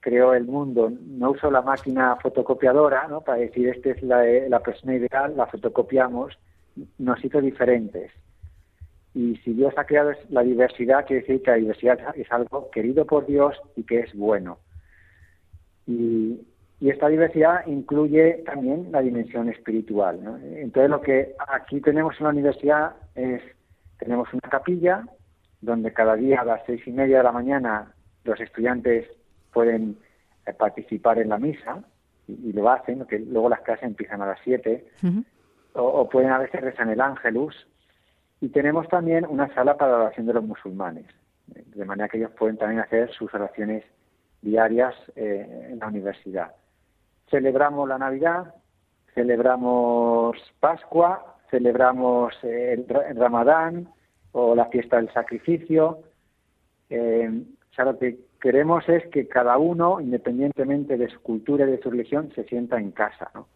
[0.00, 3.20] creó el mundo, no usó la máquina fotocopiadora, ¿no?
[3.20, 6.38] Para decir, esta es la, la persona ideal, la fotocopiamos,
[6.98, 8.12] nos hizo diferentes.
[9.14, 13.04] Y si Dios ha creado la diversidad, quiere decir que la diversidad es algo querido
[13.04, 14.58] por Dios y que es bueno.
[15.86, 16.40] Y,
[16.80, 20.22] y esta diversidad incluye también la dimensión espiritual.
[20.22, 20.36] ¿no?
[20.36, 23.42] Entonces, lo que aquí tenemos en la universidad es,
[23.98, 25.04] tenemos una capilla
[25.60, 27.92] donde cada día a las seis y media de la mañana
[28.24, 29.08] los estudiantes
[29.52, 29.98] pueden
[30.46, 31.82] eh, participar en la misa
[32.28, 34.86] y, lo hacen, que luego las clases empiezan a las 7,
[35.72, 37.66] o, pueden a veces rezar el ángelus.
[38.40, 41.06] Y tenemos también una sala para la oración de los musulmanes,
[41.46, 43.82] de manera que ellos pueden también hacer sus oraciones
[44.42, 46.52] diarias eh, en la universidad.
[47.30, 48.54] Celebramos la Navidad,
[49.14, 53.88] celebramos Pascua, celebramos el, Ramadán
[54.32, 55.98] o la fiesta del sacrificio.
[56.90, 57.42] Eh,
[58.00, 62.44] que queremos es que cada uno, independientemente de su cultura y de su religión, se
[62.44, 63.30] sienta en casa.
[63.34, 63.46] ¿no?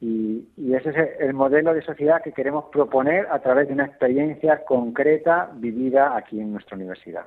[0.00, 4.64] Y, ese es el modelo de sociedad que queremos proponer a través de una experiencia
[4.64, 7.26] concreta vivida aquí en nuestra universidad.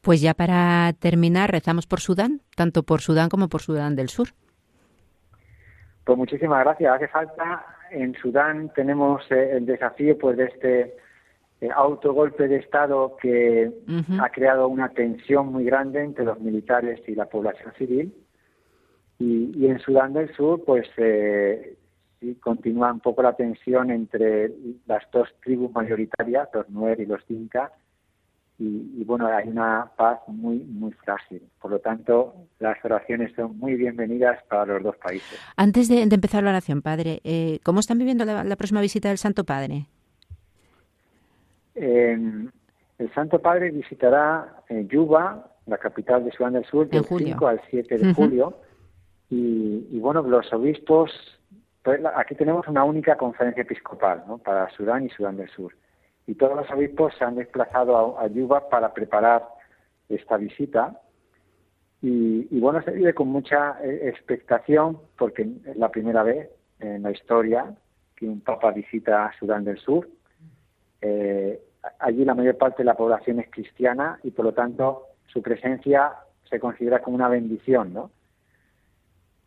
[0.00, 4.28] Pues ya para terminar, rezamos por Sudán, tanto por Sudán como por Sudán del Sur.
[6.04, 6.94] Pues muchísimas gracias.
[6.94, 10.96] Hace falta, en Sudán tenemos eh, el desafío pues de este
[11.60, 13.70] eh, autogolpe de Estado que
[14.20, 18.14] ha creado una tensión muy grande entre los militares y la población civil.
[19.18, 21.76] Y, en Sudán del Sur, pues eh,
[22.20, 24.52] sí, continúa un poco la tensión entre
[24.86, 27.72] las dos tribus mayoritarias, los Nuer y los Dinka,
[28.60, 31.42] y, bueno, hay una paz muy, muy frágil.
[31.62, 35.40] Por lo tanto, las oraciones son muy bienvenidas para los dos países.
[35.56, 39.44] Antes de, empezar la oración, Padre, eh, ¿cómo están viviendo la próxima visita del Santo
[39.44, 39.86] Padre?
[41.78, 42.50] el
[43.14, 47.98] Santo Padre visitará eh, Yuba, la capital de Sudán del Sur, del 5 al 7
[47.98, 48.58] de julio.
[49.30, 51.10] Y, bueno, los obispos,
[51.82, 54.38] pues, aquí tenemos una única conferencia episcopal ¿no?
[54.38, 55.74] para Sudán y Sudán del Sur.
[56.28, 59.48] Y todos los obispos se han desplazado a, Yuba para preparar
[60.10, 61.00] esta visita.
[62.02, 66.50] Y, bueno, se vive con mucha eh, expectación porque es la primera vez
[66.80, 67.74] en la historia
[68.14, 70.06] que un papa visita Sudán del Sur.
[71.00, 71.58] Eh,
[71.98, 76.12] allí la mayor parte de la población es cristiana y por lo tanto su presencia
[76.50, 78.10] se considera como una bendición, ¿no?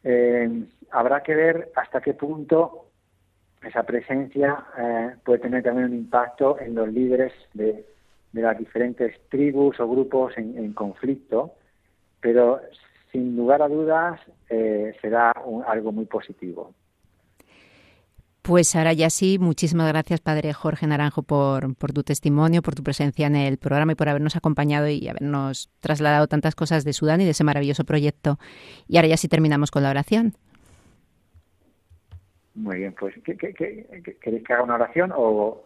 [0.04, 2.88] Eh, habrá que ver hasta qué punto
[3.62, 7.86] esa presencia eh, puede tener también un impacto en los líderes de,
[8.34, 11.54] las diferentes tribus o grupos en, conflicto,
[12.22, 12.62] pero
[13.12, 15.34] sin lugar a dudas eh, será
[15.68, 16.74] algo muy positivo.
[18.42, 23.28] Pues ahora ya sí, muchísimas gracias, Padre Jorge Naranjo, por, tu testimonio, por tu presencia
[23.28, 27.26] en el programa y por habernos acompañado y habernos trasladado tantas cosas de Sudán y
[27.26, 28.40] de ese maravilloso proyecto.
[28.88, 30.34] Y ahora ya sí terminamos con la oración.
[32.56, 35.64] Muy bien, pues queréis que haga una oración o...?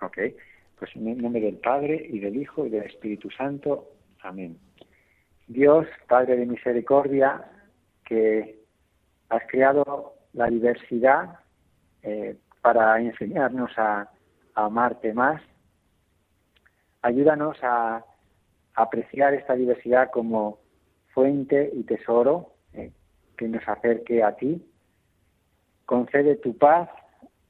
[0.00, 0.18] Ok,
[0.78, 3.90] pues en nombre del Padre y del Hijo y del Espíritu Santo.
[4.22, 4.58] Amén.
[5.46, 7.44] Dios, Padre de misericordia,
[8.04, 8.58] que
[9.28, 11.38] has creado la diversidad
[12.02, 14.10] eh, para enseñarnos a,
[14.54, 15.42] amarte más.
[17.02, 18.04] Ayúdanos a,
[18.76, 20.58] apreciar esta diversidad como
[21.12, 22.90] fuente y tesoro eh,
[23.36, 24.64] que nos acerque a ti.
[25.86, 26.88] Concede tu paz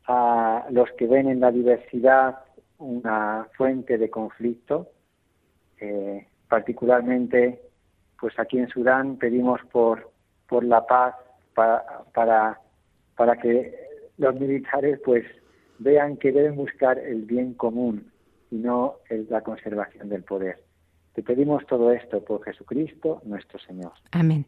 [0.06, 2.40] a los que ven en la diversidad
[2.78, 4.88] una fuente de conflicto.
[5.80, 7.60] Eh, particularmente,
[8.18, 10.10] pues aquí en Sudán pedimos por,
[10.48, 11.14] por la paz
[11.54, 12.60] para,
[13.16, 13.74] para que
[14.18, 15.24] los militares pues
[15.78, 18.10] vean que deben buscar el bien común
[18.50, 18.96] y no
[19.28, 20.62] la conservación del poder.
[21.14, 23.92] Te pedimos todo esto por Jesucristo nuestro Señor.
[24.12, 24.44] Amén.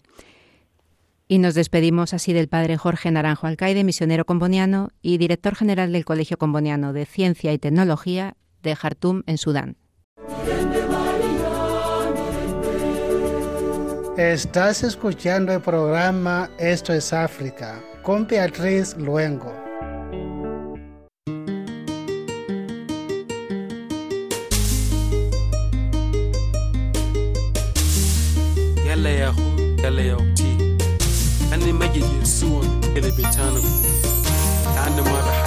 [1.29, 6.05] Y nos despedimos así del Padre Jorge Naranjo Alcaide, misionero comboniano y director general del
[6.05, 9.77] Colegio Comboniano de Ciencia y Tecnología de Jartum, en Sudán.
[14.17, 19.66] Estás escuchando el programa Esto es África con Beatriz Luengo.
[33.11, 33.57] that bitch on.
[34.79, 35.46] I know.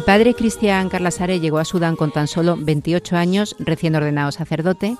[0.00, 4.96] El padre Cristian Carlasare llegó a Sudán con tan solo 28 años, recién ordenado sacerdote,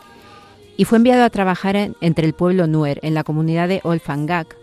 [0.76, 4.58] y fue enviado a trabajar entre el pueblo Nuer, en la comunidad de Olfangak,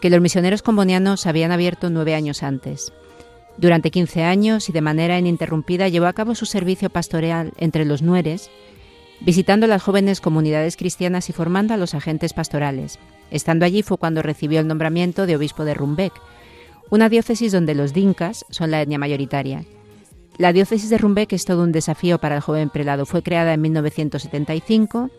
[0.00, 2.94] que los misioneros combonianos habían abierto nueve años antes.
[3.58, 8.00] Durante 15 años y de manera ininterrumpida llevó a cabo su servicio pastoral entre los
[8.00, 8.48] nueres,
[9.20, 12.98] visitando las jóvenes comunidades cristianas y formando a los agentes pastorales.
[13.30, 16.14] Estando allí fue cuando recibió el nombramiento de obispo de Rumbek,
[16.90, 19.64] una diócesis donde los dinkas son la etnia mayoritaria.
[20.38, 23.06] La diócesis de Rumbek es todo un desafío para el joven prelado.
[23.06, 25.10] Fue creada en 1975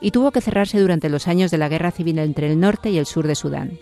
[0.00, 2.98] y tuvo que cerrarse durante los años de la guerra civil entre el norte y
[2.98, 3.78] el sur de Sudán.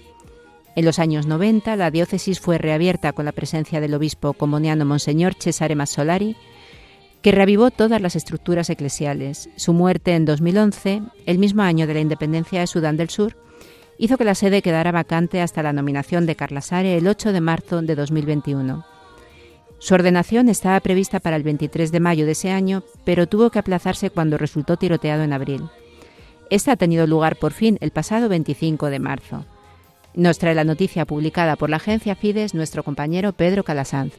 [0.77, 5.35] En los años 90, la diócesis fue reabierta con la presencia del obispo comuniano Monseñor
[5.35, 6.37] Cesare Massolari,
[7.22, 9.49] que reavivó todas las estructuras eclesiales.
[9.57, 13.37] Su muerte en 2011, el mismo año de la independencia de Sudán del Sur,
[13.99, 17.40] hizo que la sede quedara vacante hasta la nominación de Carla Sare el 8 de
[17.40, 18.84] marzo de 2021.
[19.78, 23.59] Su ordenación estaba prevista para el 23 de mayo de ese año, pero tuvo que
[23.59, 25.68] aplazarse cuando resultó tiroteado en abril.
[26.51, 29.44] Esta ha tenido lugar por fin el pasado 25 de marzo.
[30.14, 34.14] Nos trae la noticia publicada por la agencia Fides nuestro compañero Pedro Calasanz.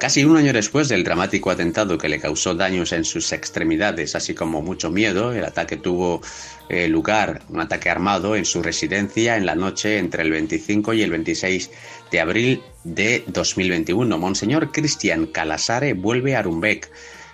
[0.00, 4.32] Casi un año después del dramático atentado que le causó daños en sus extremidades, así
[4.32, 6.22] como mucho miedo, el ataque tuvo
[6.70, 11.02] eh, lugar, un ataque armado, en su residencia en la noche entre el 25 y
[11.02, 11.70] el 26
[12.10, 14.16] de abril de 2021.
[14.16, 16.90] Monseñor Cristian Calasare vuelve a Rumbek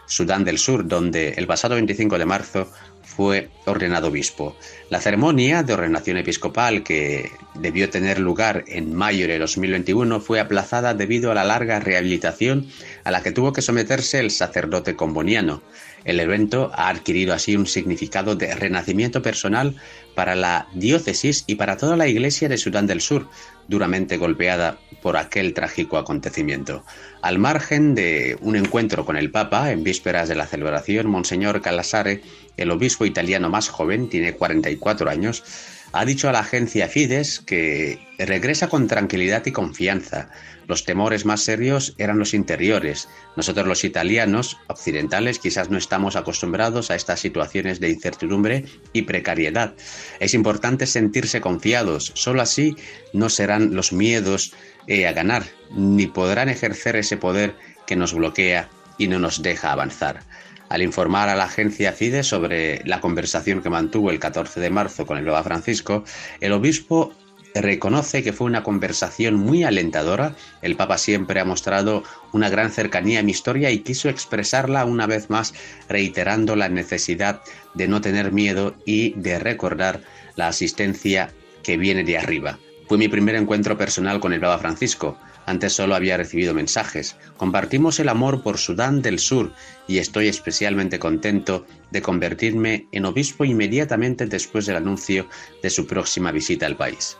[0.07, 2.73] Sudán del Sur, donde el pasado 25 de marzo
[3.17, 4.55] fue ordenado obispo.
[4.91, 10.93] La ceremonia de ordenación episcopal que debió tener lugar en mayo de 2021 fue aplazada
[10.93, 12.69] debido a la larga rehabilitación
[13.05, 15.63] a la que tuvo que someterse el sacerdote comboniano.
[16.05, 19.75] El evento ha adquirido así un significado de renacimiento personal
[20.15, 23.29] para la diócesis y para toda la Iglesia de Sudán del Sur,
[23.67, 26.85] duramente golpeada por aquel trágico acontecimiento.
[27.23, 32.23] Al margen de un encuentro con el Papa en vísperas de la celebración, Monseñor Calasare,
[32.57, 35.45] el obispo italiano más joven, tiene 44 años,
[35.93, 40.31] ha dicho a la agencia Fides que regresa con tranquilidad y confianza.
[40.69, 43.09] Los temores más serios eran los interiores.
[43.37, 49.75] Nosotros los italianos occidentales quizás no estamos acostumbrados a estas situaciones de incertidumbre y precariedad.
[50.19, 52.11] Es importante sentirse confiados.
[52.15, 52.75] Solo así
[53.13, 54.55] no serán los miedos
[54.89, 57.55] eh, a ganar, ni podrán ejercer ese poder
[57.87, 58.69] que nos bloquea
[58.99, 60.21] y no nos deja avanzar.
[60.69, 65.07] Al informar a la agencia FIDE sobre la conversación que mantuvo el 14 de marzo
[65.07, 66.05] con el Papa Francisco,
[66.41, 67.13] el obispo
[67.55, 70.35] reconoce que fue una conversación muy alentadora.
[70.63, 72.03] El Papa siempre ha mostrado
[72.33, 75.55] una gran cercanía a mi historia y quiso expresarla una vez más,
[75.89, 77.41] reiterando la necesidad
[77.75, 80.01] de no tener miedo y de recordar
[80.35, 81.31] la asistencia
[81.63, 82.59] que viene de arriba.
[82.89, 85.19] Fue mi primer encuentro personal con el Papa Francisco.
[85.47, 87.17] Antes solo había recibido mensajes.
[87.37, 89.53] Compartimos el amor por Sudán del Sur
[89.87, 95.29] y estoy especialmente contento de convertirme en obispo inmediatamente después del anuncio
[95.63, 97.17] de su próxima visita al país.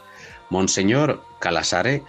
[0.51, 2.03] Monseñor Calasare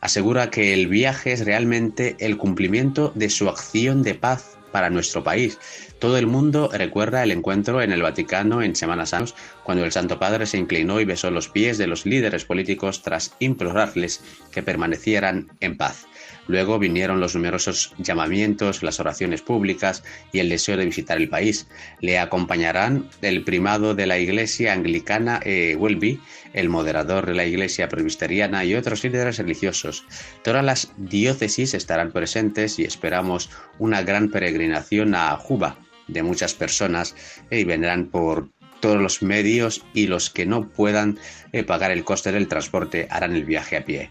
[0.00, 5.24] asegura que el viaje es realmente el cumplimiento de su acción de paz para nuestro
[5.24, 5.58] país.
[6.04, 9.32] Todo el mundo recuerda el encuentro en el Vaticano en Semana Santa,
[9.62, 13.34] cuando el Santo Padre se inclinó y besó los pies de los líderes políticos tras
[13.38, 16.06] implorarles que permanecieran en paz.
[16.46, 21.68] Luego vinieron los numerosos llamamientos, las oraciones públicas y el deseo de visitar el país.
[22.02, 25.74] Le acompañarán el primado de la Iglesia anglicana e.
[25.74, 26.20] Welby,
[26.52, 30.04] el moderador de la Iglesia presbiteriana y otros líderes religiosos.
[30.42, 33.48] Todas las diócesis estarán presentes y esperamos
[33.78, 35.78] una gran peregrinación a Juba
[36.08, 37.14] de muchas personas
[37.50, 38.48] eh, y vendrán por
[38.80, 41.18] todos los medios y los que no puedan
[41.52, 44.10] eh, pagar el coste del transporte harán el viaje a pie.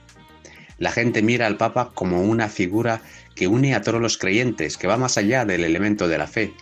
[0.80, 3.02] La gente mira al Papa como una figura
[3.36, 6.54] que une a todos los creyentes, que va más allá del elemento de la fe,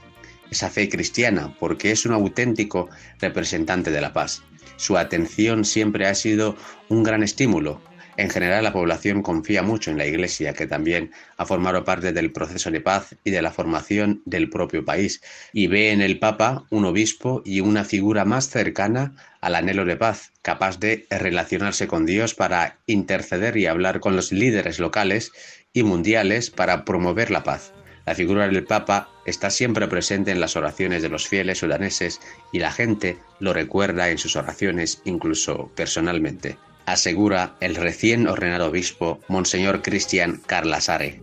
[0.51, 4.43] esa fe cristiana, porque es un auténtico representante de la paz.
[4.75, 6.57] Su atención siempre ha sido
[6.89, 7.82] un gran estímulo,
[8.22, 12.32] en general, la población confía mucho en la Iglesia, que también ha formado parte del
[12.32, 15.22] proceso de paz y de la formación del propio país,
[15.53, 19.97] y ve en el Papa un obispo y una figura más cercana al anhelo de
[19.97, 25.32] paz, capaz de relacionarse con Dios para interceder y hablar con los líderes locales
[25.74, 27.74] y mundiales para promover la paz.
[28.05, 32.19] La figura del Papa está siempre presente en las oraciones de los fieles sudaneses
[32.51, 36.57] y la gente lo recuerda en sus oraciones incluso personalmente
[36.91, 41.21] asegura el recién ordenado obispo Monseñor Cristian Carlasare.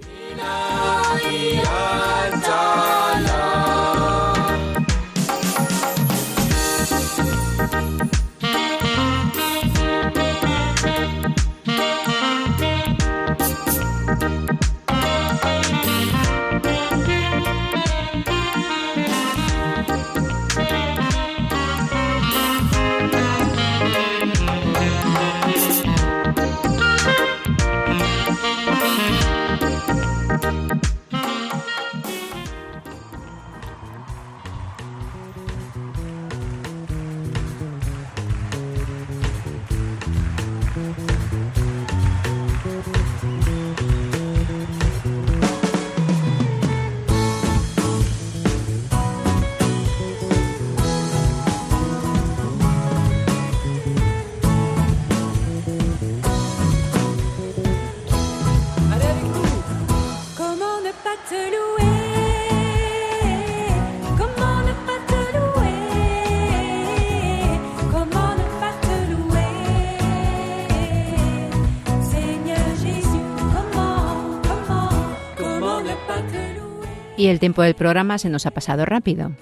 [77.29, 79.33] El tiempo del programa se nos ha pasado rápido.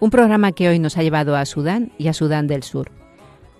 [0.00, 2.90] Un programa que hoy nos ha llevado a Sudán y a Sudán del Sur.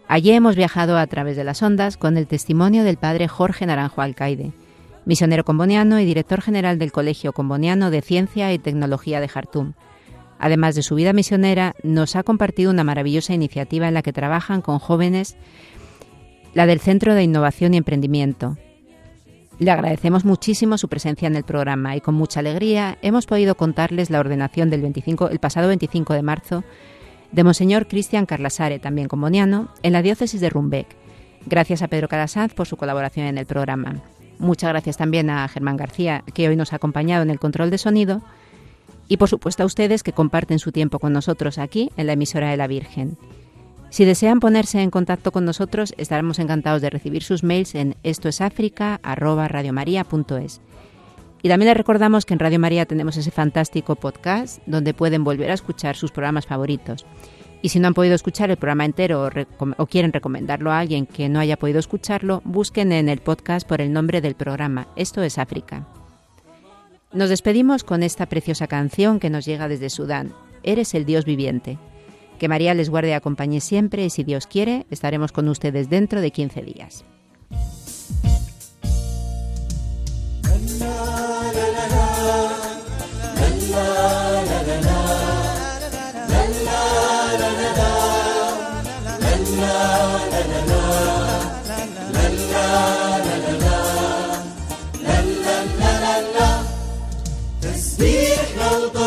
[0.09, 4.03] Allí hemos viajado a través de las ondas con el testimonio del padre Jorge Naranjo
[4.03, 4.53] Alcaide,
[5.07, 9.73] misionero comboniano y director general del Colegio Comboniano de Ciencia y Tecnología de Jartum.
[10.39, 14.61] Además de su vida misionera, nos ha compartido una maravillosa iniciativa en la que trabajan
[14.61, 15.39] con jóvenes,
[16.53, 18.59] la del Centro de Innovación y Emprendimiento,
[19.59, 24.11] Le agradecemos muchísimo su presencia en el programa y con mucha alegría hemos podido contarles
[24.11, 26.65] la ordenación del 25, el pasado 25 de marzo
[27.33, 30.87] de Monseñor Cristian Carlasare, también comboniano, en la diócesis de Rumbeck.
[31.47, 34.03] Gracias a Pedro Calasanz por su colaboración en el programa.
[34.39, 37.79] Muchas gracias también a Germán García, que hoy nos ha acompañado en el control de
[37.79, 38.23] sonido.
[39.09, 42.51] Y por supuesto a ustedes que comparten su tiempo con nosotros aquí en la emisora
[42.51, 43.17] de la Virgen.
[43.93, 50.63] Si desean ponerse en contacto con nosotros, estaremos encantados de recibir sus mails en estoesafrica@radiomaria.es.
[51.43, 55.51] Y también les recordamos que en Radio María tenemos ese fantástico podcast donde pueden volver
[55.51, 57.05] a escuchar sus programas favoritos.
[57.61, 59.29] Y si no han podido escuchar el programa entero
[59.59, 63.83] o, quieren recomendarlo a alguien que no haya podido escucharlo, busquen en el podcast por
[63.83, 64.89] el nombre del programa.
[64.97, 65.87] Esto es África.
[67.13, 70.33] Nos despedimos con esta preciosa canción que nos llega desde Sudán.
[70.63, 71.77] Eres el Dios viviente.
[72.42, 76.22] Que María les guarde y acompañe siempre y si Dios quiere, estaremos con ustedes dentro
[76.22, 77.04] de 15 días.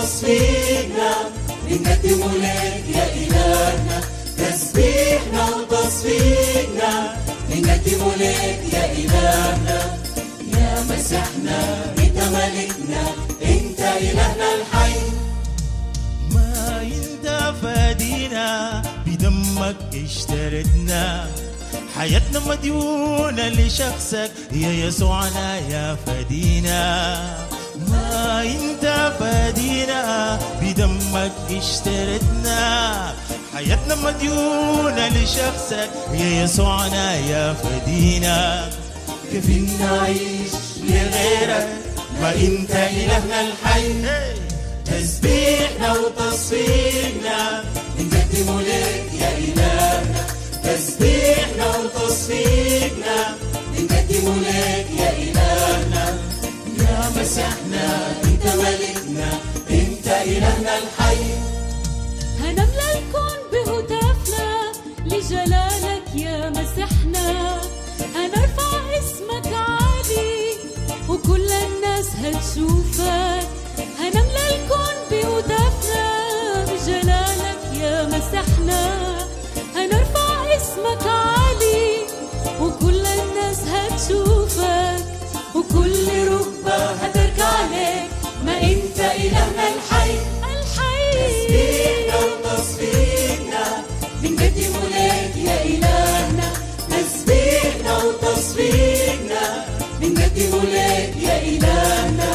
[0.00, 1.33] تسبيحنا
[2.13, 4.01] لك يا إلهنا
[4.37, 7.17] تسبيحنا وتصفيقنا.
[7.49, 9.97] بنقدم لك يا إلهنا.
[10.57, 11.59] يا مسحنا
[11.97, 13.03] انت ملكنا
[13.41, 14.93] أنت إلهنا الحي.
[16.31, 19.75] ما انت فادينا بدمك
[20.05, 21.29] اشتريتنا
[21.95, 27.54] حياتنا مديونة لشخصك يا يسوعنا يا فدينا.
[27.89, 33.13] ما انت فادينا بدمك اشتريتنا
[33.55, 38.69] حياتنا مديونة لشخصك يا يسوعنا يا فدينا
[39.31, 40.51] كيف نعيش
[40.83, 41.67] لغيرك؟
[42.21, 43.85] ما انت إلهنا الحي.
[44.85, 47.63] تسبيحنا وتصفيقنا.
[47.97, 50.25] بنقدم لك يا إلهنا.
[50.63, 53.35] تسبيحنا وتصفيقنا.
[53.73, 56.05] بنقدم لك يا إلهنا.
[56.05, 56.24] يا
[57.09, 59.29] مسحنا انت ملكنا
[59.69, 61.23] انت إلهنا الحي.
[62.39, 64.71] هنملى الكون بهتافنا
[65.05, 67.61] لجلالك يا مسحنا.
[68.15, 70.53] هنرفع اسمك عالي
[71.09, 73.34] وكل الناس هتشوفك.
[89.25, 90.11] إلهنا الحي.
[90.51, 93.65] الحي تسبيحنا وتصفيقنا
[95.47, 96.49] يا إلهنا.
[96.89, 99.43] تسبيحنا وتصفيقنا
[101.27, 102.31] يا إلهنا.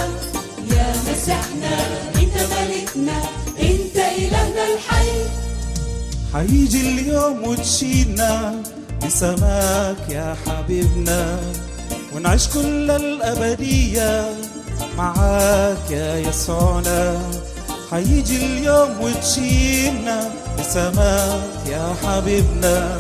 [0.71, 1.75] يا مسحنا
[2.17, 3.19] إنت ملكنا
[3.63, 5.11] إنت إلهنا الحي.
[6.35, 8.63] حيجي اليوم وتشيلنا.
[9.07, 11.39] بسماك يا حبيبنا.
[12.15, 14.40] ونعيش كل الأبدية.
[14.97, 17.19] معاك يا يسوعنا
[17.91, 22.99] حيجي اليوم وتشيلنا بسماك يا حبيبنا.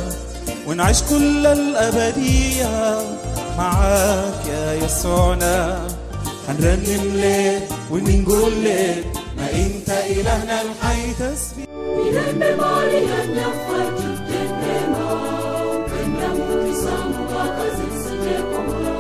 [0.67, 2.99] ونعيش كل الأبدية
[3.59, 5.87] معاك يا يسوعنا
[6.49, 9.05] هنرنم لك ونقول لك
[9.37, 11.67] ما إنت إلهنا الحي تسبيح.
[11.97, 15.13] Mirembe Maria nyafati tenema
[15.77, 18.93] Upenda mukisamu wakazisije koma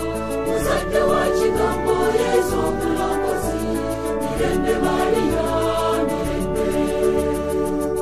[0.57, 1.23] Uzate wa